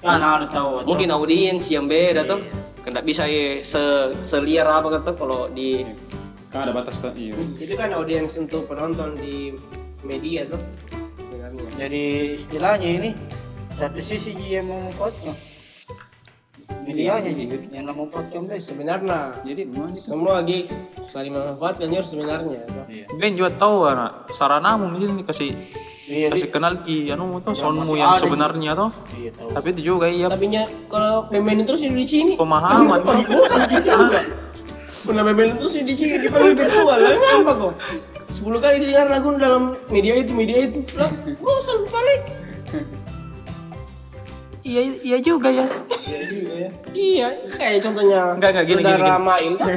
kan 0.00 0.20
ada 0.22 0.46
tahu 0.48 0.88
mungkin 0.88 1.08
audiens 1.12 1.68
yang 1.68 1.84
beda 1.84 2.24
tuh. 2.24 2.40
Tidak 2.80 3.04
bisa 3.04 3.28
ya 3.28 3.60
se 3.60 3.82
seliar 4.24 4.64
apa 4.64 4.96
kata 4.96 5.12
kalau 5.12 5.50
di 5.52 5.84
Kan 6.56 6.64
ada 6.64 6.72
batas 6.72 6.96
tuh. 6.98 7.12
Iya. 7.12 7.36
Itu 7.60 7.74
kan 7.76 7.92
audiens 7.92 8.32
untuk 8.34 8.64
penonton 8.64 9.12
di 9.14 9.52
media 10.00 10.48
tuh 10.48 10.56
sebenarnya. 11.18 11.68
jadi 11.76 12.04
istilahnya 12.32 12.88
ini 12.94 13.10
satu 13.70 14.00
sisi 14.00 14.32
Ji 14.32 14.56
yang 14.56 14.64
memanfaatkan 14.64 15.34
medianya 16.82 17.28
Ji 17.28 17.44
yang 17.68 17.84
memanfaatkan 17.86 18.46
best 18.46 18.70
Sebenarnya 18.70 19.36
Jadi 19.42 19.66
memang 19.66 19.92
semua 19.92 20.40
gigs 20.40 20.80
saling 21.10 21.28
memanfaatkan 21.30 21.90
ya 21.90 22.00
sebenarnya. 22.00 22.60
tuh. 22.64 22.84
Ben 23.18 23.34
juga 23.34 23.50
tahu 23.52 23.76
anak 23.84 24.30
saranamu 24.32 24.94
di 24.94 25.04
sini 25.04 25.22
kasih 25.22 25.50
iya 26.06 26.26
kasih 26.30 26.48
kenal 26.48 26.80
ki 26.80 27.10
anu 27.10 27.42
tuh 27.42 27.52
soundmu 27.52 27.82
masih 27.84 27.98
yang 27.98 28.14
sebenarnya 28.16 28.70
tuh. 28.72 28.90
iya 29.12 29.30
tahu 29.34 29.48
Tapi 29.52 29.66
itu 29.74 29.80
juga 29.84 30.06
iya 30.06 30.26
Tapi 30.30 30.46
nya 30.46 30.62
kalau 30.86 31.26
pemain 31.26 31.58
terus 31.60 31.82
di 31.82 32.06
sini 32.06 32.32
pemahaman. 32.34 33.02
bosan 33.26 33.60
gitu 33.68 33.90
enggak. 33.92 34.24
Pernah 35.06 35.22
terus 35.54 35.78
di 35.78 35.94
sini 35.94 36.18
dipanggil 36.18 36.58
virtual 36.58 36.98
lah 36.98 37.14
ngapa 37.14 37.52
kok? 37.54 37.72
10 38.26 38.42
kali 38.58 38.76
didengar 38.82 39.06
lagu 39.06 39.38
dalam 39.38 39.78
media 39.86 40.18
itu 40.18 40.34
media 40.34 40.66
itu 40.66 40.82
lah 40.98 41.06
bosan 41.38 41.86
kali. 41.86 42.16
Iya 44.66 44.80
iya 44.98 45.16
juga 45.22 45.46
ya. 45.46 45.62
Iya 45.94 46.20
juga 46.26 46.54
ya. 46.58 46.70
Iya, 46.90 47.28
kayak 47.54 47.86
contohnya 47.86 48.34
Enggak, 48.34 48.50
enggak, 48.50 48.64
gini, 48.66 48.82
saudara 48.82 48.98
gini, 48.98 49.06
gini. 49.06 49.22
Mail 49.22 49.52
tuh. 49.54 49.68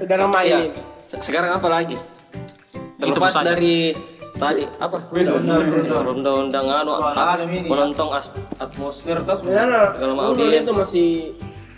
saudara 0.00 0.24
Mail 0.24 0.48
ya, 0.48 0.60
sekarang 1.20 1.50
apa 1.52 1.68
lagi? 1.68 1.96
Terlepas 2.96 3.34
dari 3.44 3.92
tadi 4.40 4.64
apa? 4.80 4.98
Undang-undang 6.16 6.64
anu 6.64 6.96
apa? 6.96 7.44
menonton 7.44 8.08
atmosfer. 8.56 9.20
Sebenarnya 9.20 10.00
Kalau 10.00 10.14
mau 10.16 10.32
itu 10.32 10.72
masih 10.72 11.36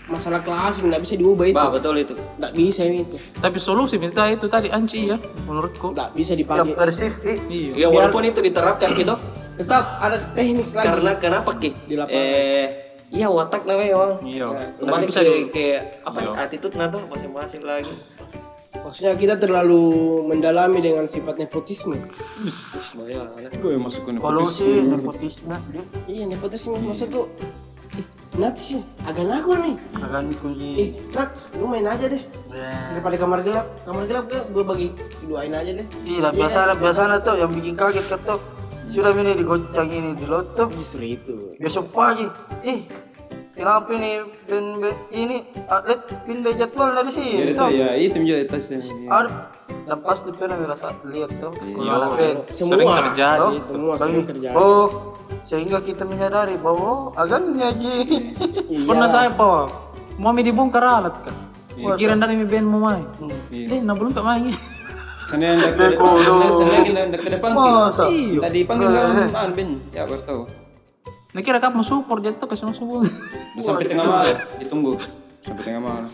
masalah 0.09 0.41
klasik 0.41 0.89
nggak 0.89 1.03
bisa 1.05 1.15
diubah 1.15 1.47
itu. 1.47 1.57
Bah, 1.57 1.71
betul 1.71 1.95
itu. 2.01 2.15
Nggak 2.17 2.53
bisa 2.57 2.83
itu. 2.89 3.17
Tapi 3.39 3.59
solusi 3.61 4.01
minta 4.01 4.25
itu 4.27 4.49
tadi 4.49 4.73
anci 4.73 5.13
ya, 5.13 5.17
menurutku. 5.45 5.93
Nggak 5.93 6.11
bisa 6.17 6.33
yang 6.35 6.41
dipakai. 6.43 6.75
persif 6.75 7.13
eh. 7.23 7.39
Iya. 7.49 7.73
Ya 7.77 7.89
walaupun 7.93 8.25
itu 8.25 8.41
diterapkan 8.41 8.89
gitu. 8.97 9.15
Tetap 9.61 9.85
ada 10.01 10.17
teknik 10.33 10.67
lagi. 10.73 10.87
Karena 10.87 11.11
kenapa 11.21 11.51
ki? 11.61 11.71
Di 11.85 11.95
lapangan. 11.99 12.25
Eh, 12.25 12.67
iya 13.13 13.27
watak 13.29 13.63
namanya 13.69 13.95
bang. 14.01 14.13
Iya. 14.25 14.47
Ya, 14.49 14.65
Tapi 14.65 14.81
kembali 14.81 15.05
bisa 15.07 15.21
ke, 15.21 15.35
ke 15.53 15.65
apa 16.03 16.19
ya, 16.25 16.31
attitude 16.41 16.75
nah 16.81 16.87
tuh 16.89 17.03
masing-masing 17.07 17.63
lagi. 17.63 17.95
Maksudnya 18.79 19.13
kita 19.21 19.35
terlalu 19.37 19.83
mendalami 20.25 20.81
dengan 20.81 21.05
sifat 21.05 21.37
nepotisme. 21.37 21.99
Gue 23.61 23.75
masuk 23.77 24.09
ke 24.09 24.11
nepotisme 24.17 25.55
dia 25.69 25.85
Iya 26.09 26.25
nepotisme 26.33 26.79
maksudku. 26.81 27.29
Nats 28.39 28.71
sih, 28.71 28.81
agak 29.03 29.27
nago 29.27 29.59
nih. 29.59 29.75
akan 29.99 30.31
kunci 30.39 30.69
Eh, 30.79 30.89
Nats, 31.11 31.51
lu 31.59 31.67
main 31.67 31.83
aja 31.83 32.07
deh. 32.07 32.23
Ya. 32.55 32.95
Daripada 32.95 33.17
kamar 33.19 33.43
gelap, 33.43 33.67
kamar 33.83 34.07
gelap 34.07 34.25
gue 34.31 34.65
bagi 34.65 34.89
duain 35.27 35.51
aja 35.51 35.75
deh. 35.75 35.87
Tidak, 36.07 36.33
biasa 36.39 36.79
biasa 36.79 37.19
tuh 37.19 37.35
yang 37.35 37.51
bikin 37.51 37.75
kaget 37.75 38.07
kan 38.07 38.23
tuh. 38.23 38.39
Sudah 38.95 39.11
ini 39.11 39.35
digocang 39.35 39.91
ini 39.91 40.15
di 40.15 40.23
loto. 40.23 40.71
Justru 40.71 41.19
itu. 41.19 41.59
Besok 41.59 41.91
pagi, 41.91 42.31
ih 42.63 42.87
kenapa 43.59 43.91
ini 43.99 44.23
ben, 44.47 44.65
ben, 44.87 44.95
ini 45.11 45.37
atlet 45.67 45.99
pindah 46.23 46.55
jadwal 46.55 46.95
dari 46.95 47.11
sini? 47.11 47.31
itu 47.43 47.59
tuh. 47.59 47.69
ya 47.75 47.91
itu 47.99 48.17
menjadi 48.23 48.45
tasnya 48.55 48.79
Ada 49.11 49.31
dan 49.89 49.99
pasti 50.05 50.29
pernah 50.31 50.57
merasa 50.63 50.95
lihat 51.11 51.33
tuh. 51.43 51.53
Iya. 51.65 52.45
Semua. 52.55 53.11
terjadi. 53.11 53.57
Semua 53.59 53.95
sering 53.99 54.25
terjadi. 54.25 54.55
Oh, 54.55 55.17
sehingga 55.45 55.79
kita 55.83 56.07
menyadari 56.09 56.57
bahwa 56.59 57.13
oh, 57.13 57.19
agannya 57.19 57.69
ji. 57.79 57.95
Iya. 58.69 58.85
Pernah 58.85 59.09
saya 59.09 59.29
pak, 59.33 59.71
mau 60.19 60.33
mi 60.33 60.43
dibongkar 60.43 60.83
alat 60.83 61.17
kan. 61.25 61.37
Kira 61.99 62.19
dari 62.19 62.35
mi 62.35 62.47
band 62.47 62.67
mau 62.67 62.91
main. 62.91 63.07
Eh, 63.51 63.81
nah 63.83 63.95
belum 63.95 64.11
tak 64.11 64.27
main. 64.27 64.55
Senin 65.29 65.61
ke 65.77 65.95
depan, 65.95 66.19
Senin 66.25 66.51
Senin 66.57 67.07
dak 67.13 67.21
ke 67.23 67.31
depan. 67.31 67.51
Tadi 68.43 68.61
panggil 68.65 68.89
kan 68.91 69.31
an 69.37 69.51
ben, 69.55 69.79
ya 69.93 70.09
baru 70.09 70.23
tahu. 70.25 70.43
Nah 71.37 71.41
kira 71.45 71.61
kapan 71.61 71.85
support 71.85 72.25
jatuh 72.25 72.49
kasih 72.49 72.73
masuk 72.73 73.05
sampai 73.61 73.85
tengah 73.85 74.07
malam, 74.09 74.37
ditunggu 74.57 74.97
sampai 75.45 75.63
tengah 75.63 75.83
malam. 75.85 76.11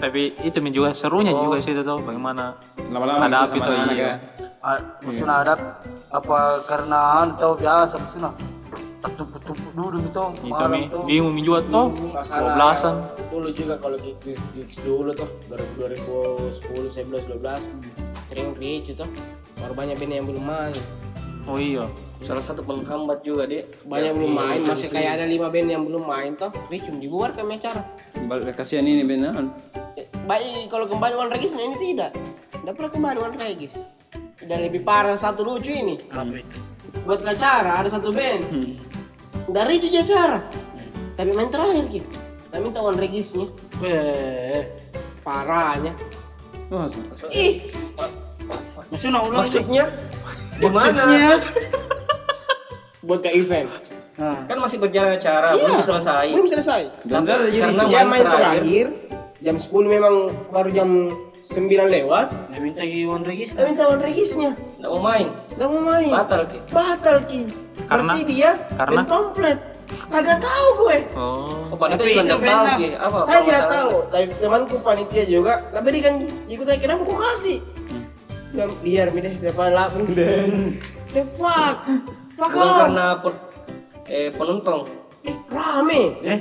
Tapi 0.00 0.32
itu 0.44 0.58
juga 0.72 0.96
serunya 0.96 1.32
juga 1.32 1.60
sih 1.60 1.76
itu 1.76 1.84
tuh 1.84 2.00
bagaimana 2.00 2.56
Lama-lama 2.88 3.28
ada 3.28 3.44
api 3.44 3.58
tuh 3.60 3.72
iya. 3.92 3.92
ya. 3.92 4.12
Ah, 4.60 4.78
maksudnya 5.04 5.36
ada 5.44 5.54
apa 6.10 6.66
karena 6.66 7.30
tahu 7.38 7.54
biasa 7.58 7.94
maksudnya. 8.02 8.30
Tumpuk-tumpuk 9.00 9.72
dulu 9.72 9.96
gitu. 10.04 10.24
Itu 10.44 10.64
mi 10.68 10.80
bingung 11.08 11.32
mi 11.32 11.40
juga 11.40 11.64
tuh. 11.64 11.88
Masalah 12.12 12.52
12-an. 12.76 12.94
dulu 13.32 13.48
juga 13.54 13.74
kalau 13.80 13.96
gigs, 13.96 14.36
gigs 14.52 14.76
dulu 14.84 15.10
tuh 15.16 15.28
2010, 15.48 16.60
11, 16.92 17.24
12 17.40 17.72
sering 18.30 18.54
reach 18.60 18.94
itu 18.94 19.06
baru 19.58 19.72
banyak 19.74 19.96
band 19.98 20.12
yang 20.22 20.26
belum 20.28 20.44
main 20.46 20.74
Oh 21.48 21.56
iya. 21.56 21.88
Salah 22.20 22.44
satu 22.44 22.60
penghambat 22.60 23.24
juga 23.24 23.48
dia. 23.48 23.64
banyak 23.88 24.12
belum 24.12 24.32
main 24.36 24.60
masih 24.60 24.92
kayak 24.92 25.18
ada 25.18 25.24
lima 25.24 25.48
band 25.48 25.72
yang 25.72 25.82
belum 25.82 26.04
main 26.04 26.36
tuh 26.36 26.52
reach 26.68 26.84
dibuat 26.86 27.32
kami 27.32 27.56
acara 27.56 27.80
Balik 28.28 28.54
kasihan 28.60 28.84
ini 28.84 29.02
benar. 29.02 29.48
Eh, 29.96 30.06
baik 30.28 30.68
kalau 30.68 30.84
kembali 30.86 31.16
One 31.16 31.32
Regis 31.32 31.56
ini 31.56 31.74
tidak 31.80 32.12
tidak 32.52 32.74
pernah 32.76 32.92
kembali 32.92 33.18
One 33.18 33.36
Regis 33.40 33.82
dan 34.50 34.66
lebih 34.66 34.82
parah 34.82 35.14
satu 35.14 35.46
lucu 35.46 35.70
ini. 35.70 35.94
Buat 37.06 37.22
ke 37.22 37.30
acara 37.38 37.78
ada 37.78 37.86
satu 37.86 38.10
band. 38.10 38.42
Dari 39.46 39.78
itu 39.78 39.94
acara. 39.94 40.42
Tapi 41.14 41.30
main 41.30 41.46
terakhir 41.46 41.86
gitu 41.86 42.10
kami 42.50 42.66
minta 42.66 42.82
One 42.82 42.98
Regisnya. 42.98 43.46
Eh, 43.78 44.66
parahnya. 45.22 45.94
Ih. 47.30 47.70
Maksudnya 48.90 49.22
ulang. 49.22 49.40
Maksudnya? 49.46 49.84
Gimana? 50.58 51.38
buat 53.00 53.22
ke 53.22 53.30
event. 53.32 53.70
Nah, 54.20 54.44
Kan 54.44 54.60
masih 54.60 54.76
berjalan 54.76 55.16
acara, 55.16 55.56
Iya. 55.56 55.64
belum 55.64 55.80
selesai. 55.80 56.26
belum 56.30 56.48
selesai. 56.52 56.82
Dan 57.08 57.24
ada 57.24 57.48
jadi 57.48 57.72
Karena 57.72 57.82
dia 57.86 57.96
main 57.96 58.06
main 58.06 58.24
terakhir. 58.28 58.42
terakhir 58.60 58.86
jam 59.40 59.56
10 59.56 59.88
memang 59.88 60.14
baru 60.52 60.70
jam 60.70 60.88
9 61.40 61.66
lewat. 61.88 62.26
Dia 62.48 62.60
minta 62.60 62.82
Iwan 62.82 63.22
Regis. 63.22 63.52
kita 63.52 63.64
minta 63.64 63.84
One 63.86 64.00
Regisnya. 64.00 64.50
Nggak 64.78 64.90
mau 64.90 65.02
main. 65.02 65.26
Gak 65.56 65.68
mau 65.68 65.82
main. 65.82 66.10
Batal 66.12 66.42
ki. 66.46 66.58
batal 66.70 67.16
ki. 67.24 67.40
Karena- 67.82 68.12
berarti 68.12 68.22
dia 68.24 68.50
karena- 68.76 68.96
band 68.98 69.08
pamflet. 69.08 69.58
Kagak 69.90 70.38
tahu 70.38 70.66
gue. 70.78 70.98
Oh. 71.18 71.66
Oh, 71.66 71.76
panitia 71.76 71.98
juga 71.98 72.22
nggak 72.22 72.40
tahu 72.46 72.66
ki. 72.78 72.88
Apa? 72.94 73.18
saya 73.20 73.36
apa 73.36 73.42
tidak 73.42 73.60
masalahnya? 73.60 73.74
tahu. 73.74 73.94
Tapi 74.06 74.24
temanku 74.38 74.76
panitia 74.80 75.24
juga. 75.26 75.52
Nggak 75.66 75.82
berikan 75.82 76.14
ikut 76.46 76.66
aja. 76.66 76.78
Kenapa 76.78 77.02
kok 77.02 77.18
kasih? 77.20 77.58
Ya, 78.50 78.64
biar 78.76 79.06
mi 79.10 79.20
deh 79.20 79.34
depan 79.36 79.70
lapung 79.70 80.06
the 80.10 81.22
fuck? 81.34 81.86
Fuck 82.34 82.50
Bukan 82.50 82.58
off. 82.60 82.78
karena 82.80 83.06
pe- 83.16 83.42
eh, 84.08 84.28
penonton. 84.30 84.78
eh, 85.20 85.36
rame. 85.46 86.02
Eh, 86.24 86.38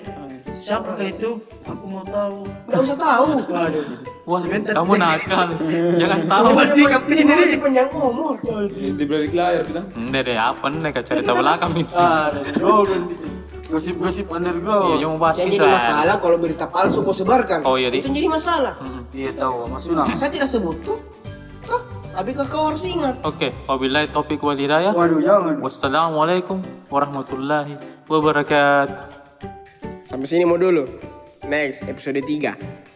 siapakah 0.59 1.07
itu? 1.07 1.29
Aku 1.63 1.83
mau 1.87 2.03
tahu. 2.03 2.43
nggak 2.67 2.81
usah 2.83 2.97
tahu 2.99 3.27
Waduh. 3.47 3.85
Wah, 4.29 4.41
kamu 4.45 4.93
nakal. 4.99 5.47
Jangan 6.01 6.19
tahu. 6.29 6.45
di 6.69 7.57
panjang 7.57 7.89
umur 7.89 8.37
di, 8.69 8.93
di 8.93 9.05
balik 9.09 9.31
layar 9.33 9.63
kita. 9.65 9.81
Enggak 9.97 10.21
deh, 10.27 10.37
apa 10.37 10.65
nih 10.69 10.91
kak 10.93 11.03
cerita 11.07 11.31
belakang 11.33 11.71
misi. 11.73 11.97
Ah, 11.97 12.29
sini. 13.09 13.33
Gosip-gosip 13.69 14.25
Iya, 14.25 14.33
underground. 14.33 14.97
yang 14.97 15.09
mau 15.13 15.21
bahas 15.21 15.37
yang 15.37 15.49
itu. 15.49 15.61
jadi 15.61 15.69
masalah 15.69 16.15
kalau 16.17 16.37
berita 16.41 16.65
palsu 16.65 17.05
kau 17.05 17.13
sebarkan 17.13 17.61
Oh, 17.69 17.77
iya, 17.77 17.93
Di. 17.93 18.01
itu 18.01 18.09
jadi 18.09 18.25
masalah 18.25 18.73
Iya 19.13 19.29
tahu, 19.37 19.69
maksudnya. 19.69 20.09
saya 20.17 20.33
tidak 20.33 20.49
sebut 20.49 20.77
tuh 20.81 20.97
tapi 22.09 22.33
kau 22.33 22.73
harus 22.73 22.83
ingat 22.83 23.15
Oke, 23.21 23.53
wabillahi 23.69 24.09
topik 24.09 24.41
wal 24.41 24.57
hidayah. 24.57 24.91
Waduh, 24.91 25.21
jangan. 25.21 25.55
Wassalamualaikum 25.61 26.57
warahmatullahi 26.89 27.77
wabarakatuh. 28.09 29.18
Sampai 30.09 30.25
sini 30.25 30.41
mau 30.41 30.57
dulu 30.57 30.89
next 31.45 31.85
episode 31.85 32.17
3 32.17 32.88